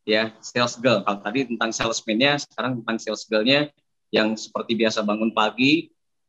Ya 0.04 0.36
sales 0.44 0.76
girl. 0.76 1.08
Kalau 1.08 1.20
tadi 1.24 1.48
tentang 1.48 1.72
salesman-nya 1.72 2.44
sekarang 2.44 2.84
tentang 2.84 2.98
sales 3.00 3.24
girl-nya 3.32 3.72
yang 4.12 4.36
seperti 4.36 4.76
biasa 4.76 5.08
bangun 5.08 5.32
pagi, 5.32 5.88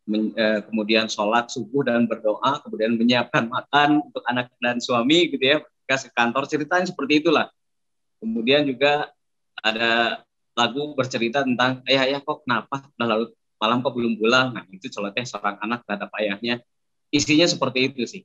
men, 0.08 0.34
eh, 0.34 0.60
kemudian 0.66 1.06
sholat 1.06 1.50
subuh 1.50 1.86
dan 1.86 2.06
berdoa, 2.10 2.58
kemudian 2.62 2.98
menyiapkan 2.98 3.46
makan 3.46 4.02
untuk 4.02 4.22
anak 4.26 4.50
dan 4.58 4.82
suami 4.82 5.30
gitu 5.30 5.42
ya, 5.42 5.58
kasih 5.86 6.10
kantor 6.14 6.46
ceritanya 6.50 6.86
seperti 6.90 7.22
itulah. 7.22 7.46
Kemudian 8.18 8.66
juga 8.66 9.10
ada 9.58 10.22
lagu 10.52 10.92
bercerita 10.92 11.42
tentang 11.42 11.80
ayah 11.88 12.06
ayah 12.06 12.20
kok 12.20 12.44
kenapa 12.44 12.84
udah 12.98 13.08
lalu 13.08 13.24
malam 13.56 13.78
kok 13.80 13.94
belum 13.94 14.14
pulang? 14.18 14.46
Nah 14.54 14.64
itu 14.74 14.90
celoteh 14.90 15.24
seorang 15.24 15.58
anak 15.62 15.86
terhadap 15.86 16.10
ayahnya. 16.18 16.60
Isinya 17.12 17.46
seperti 17.46 17.92
itu 17.92 18.02
sih. 18.04 18.22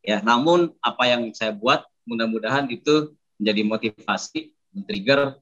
Ya 0.00 0.18
namun 0.24 0.72
apa 0.80 1.06
yang 1.06 1.30
saya 1.36 1.52
buat 1.52 1.84
mudah-mudahan 2.08 2.66
itu 2.72 3.14
menjadi 3.38 3.62
motivasi 3.62 4.52
men-trigger 4.72 5.38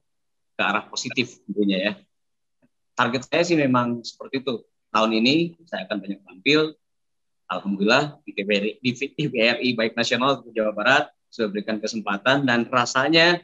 ke 0.59 0.61
arah 0.61 0.85
positif 0.87 1.39
tentunya 1.47 1.77
ya. 1.79 1.93
Target 2.93 3.21
saya 3.31 3.43
sih 3.47 3.57
memang 3.57 4.03
seperti 4.03 4.43
itu. 4.43 4.55
Tahun 4.89 5.11
ini 5.13 5.57
saya 5.69 5.85
akan 5.85 5.97
banyak 6.01 6.19
tampil. 6.25 6.73
Alhamdulillah 7.49 8.21
di 8.25 8.31
TVRI, 8.37 8.71
di 8.77 8.91
TVRI 8.93 9.69
baik 9.73 9.97
nasional 9.97 10.37
atau 10.37 10.53
Jawa 10.53 10.69
Barat 10.69 11.09
sudah 11.33 11.49
berikan 11.49 11.81
kesempatan 11.81 12.45
dan 12.45 12.69
rasanya 12.69 13.41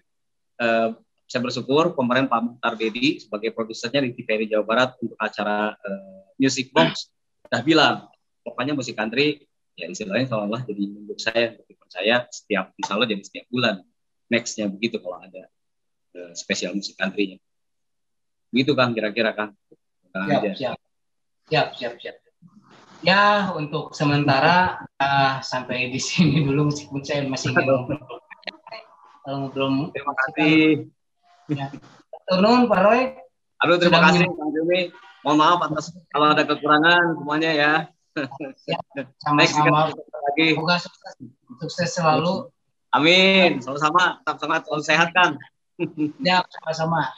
eh, 0.62 0.89
saya 1.25 1.41
bersyukur 1.41 1.97
kemarin 1.97 2.29
Pak 2.29 2.41
Muhtar 2.41 2.73
Dedi 2.77 3.17
sebagai 3.17 3.49
produsernya 3.49 4.05
di 4.05 4.13
TVRI 4.13 4.45
Jawa 4.45 4.65
Barat 4.65 4.89
untuk 5.01 5.17
acara 5.17 5.73
eh, 5.73 6.21
Music 6.38 6.69
Box 6.69 7.10
sudah 7.49 7.62
bilang 7.65 7.95
pokoknya 8.45 8.77
musik 8.77 8.93
country 8.93 9.41
ya 9.73 9.89
istilahnya 9.89 10.29
seolah-olah 10.29 10.62
jadi 10.69 10.84
untuk 10.86 11.17
saya 11.17 11.58
untuk 11.58 11.77
percaya 11.81 12.15
setiap 12.29 12.77
misalnya 12.77 13.05
jadi 13.10 13.23
setiap 13.25 13.45
bulan 13.49 13.75
nextnya 14.29 14.65
begitu 14.69 15.01
kalau 15.01 15.21
ada 15.21 15.49
eh, 16.13 16.31
spesial 16.38 16.77
musik 16.77 16.97
country-nya. 16.97 17.38
Begitu 18.53 18.71
Kang 18.77 18.93
kira-kira 18.93 19.34
Kang. 19.34 19.51
Siap, 20.13 20.55
siap. 20.55 20.77
Siap, 21.45 21.77
siap, 21.77 21.93
siap. 22.01 22.15
Ya, 23.05 23.53
untuk 23.53 23.93
sementara 23.93 24.81
uh, 24.97 25.38
sampai 25.45 25.93
di 25.93 26.01
sini 26.01 26.41
dulu 26.41 26.73
meskipun 26.73 27.05
saya 27.05 27.21
masih 27.29 27.53
ingin 27.53 27.69
ngobrol. 27.69 28.17
Kalau 29.21 29.38
ngobrol 29.45 29.93
Terima 29.93 30.13
kasih. 30.25 30.89
Ya. 31.53 31.69
Turun 32.25 32.65
Pak 32.65 32.81
Roy. 32.81 33.13
Aduh, 33.62 33.77
terima 33.77 34.01
kasih 34.10 34.25
Kang 34.25 34.49
Jumi. 34.49 34.89
Mohon 35.21 35.38
maaf 35.38 35.60
atas 35.69 35.93
kalau 36.10 36.34
ada 36.34 36.43
kekurangan 36.49 37.21
semuanya 37.21 37.51
ya. 37.53 37.73
ya 38.65 38.79
sama-sama. 39.23 39.93
Lagi. 39.93 40.58
Semoga 40.58 40.75
sukses, 40.81 41.13
sukses 41.62 41.89
selalu. 41.93 42.49
Amin. 42.89 43.62
Sama-sama. 43.62 44.17
Tetap 44.25 44.38
semangat, 44.41 44.63
selalu 44.65 44.84
sehat 44.86 45.10
kan 45.13 45.38
ya, 46.23 46.43
sama-sama. 46.60 47.12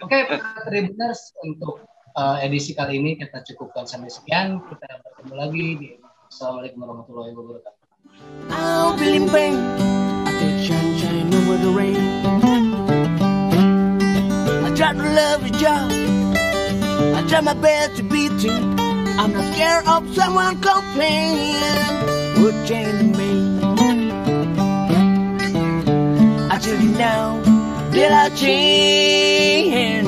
Oke, 0.00 0.24
okay, 0.24 0.40
Tribuners, 0.64 1.36
untuk 1.44 1.84
uh, 2.16 2.36
edisi 2.40 2.72
kali 2.72 2.98
ini 2.98 3.20
kita 3.20 3.44
cukupkan 3.44 3.84
sampai 3.84 4.08
sekian. 4.08 4.64
Kita 4.64 4.88
bertemu 5.04 5.34
lagi 5.36 5.66
di 5.76 5.88
Assalamualaikum 6.26 6.78
warahmatullahi 6.82 7.32
wabarakatuh. 7.36 7.84
I'll 8.50 8.96
be 8.96 9.06
limping, 9.12 9.54
I 10.24 10.30
take 10.40 10.60
sunshine 10.64 11.28
over 11.30 11.56
the 11.60 11.70
rain. 11.70 12.02
I 14.64 14.70
try 14.74 14.96
to 14.96 15.06
love 15.14 15.44
you, 15.44 15.54
job. 15.60 15.86
I 17.14 17.20
try 17.28 17.40
my 17.44 17.54
best 17.54 18.00
to 18.00 18.02
beat 18.08 18.34
you. 18.42 18.56
I'm 19.20 19.32
not 19.32 19.46
scared 19.54 19.86
of 19.86 20.08
someone 20.16 20.58
complaining. 20.64 21.60
Would 22.42 22.58
change 22.66 23.16
me. 23.16 23.30
I 26.50 26.56
tell 26.58 26.78
you 26.80 26.92
now. 26.96 27.40
did 27.96 28.12
I 28.12 28.28
change? 28.36 30.06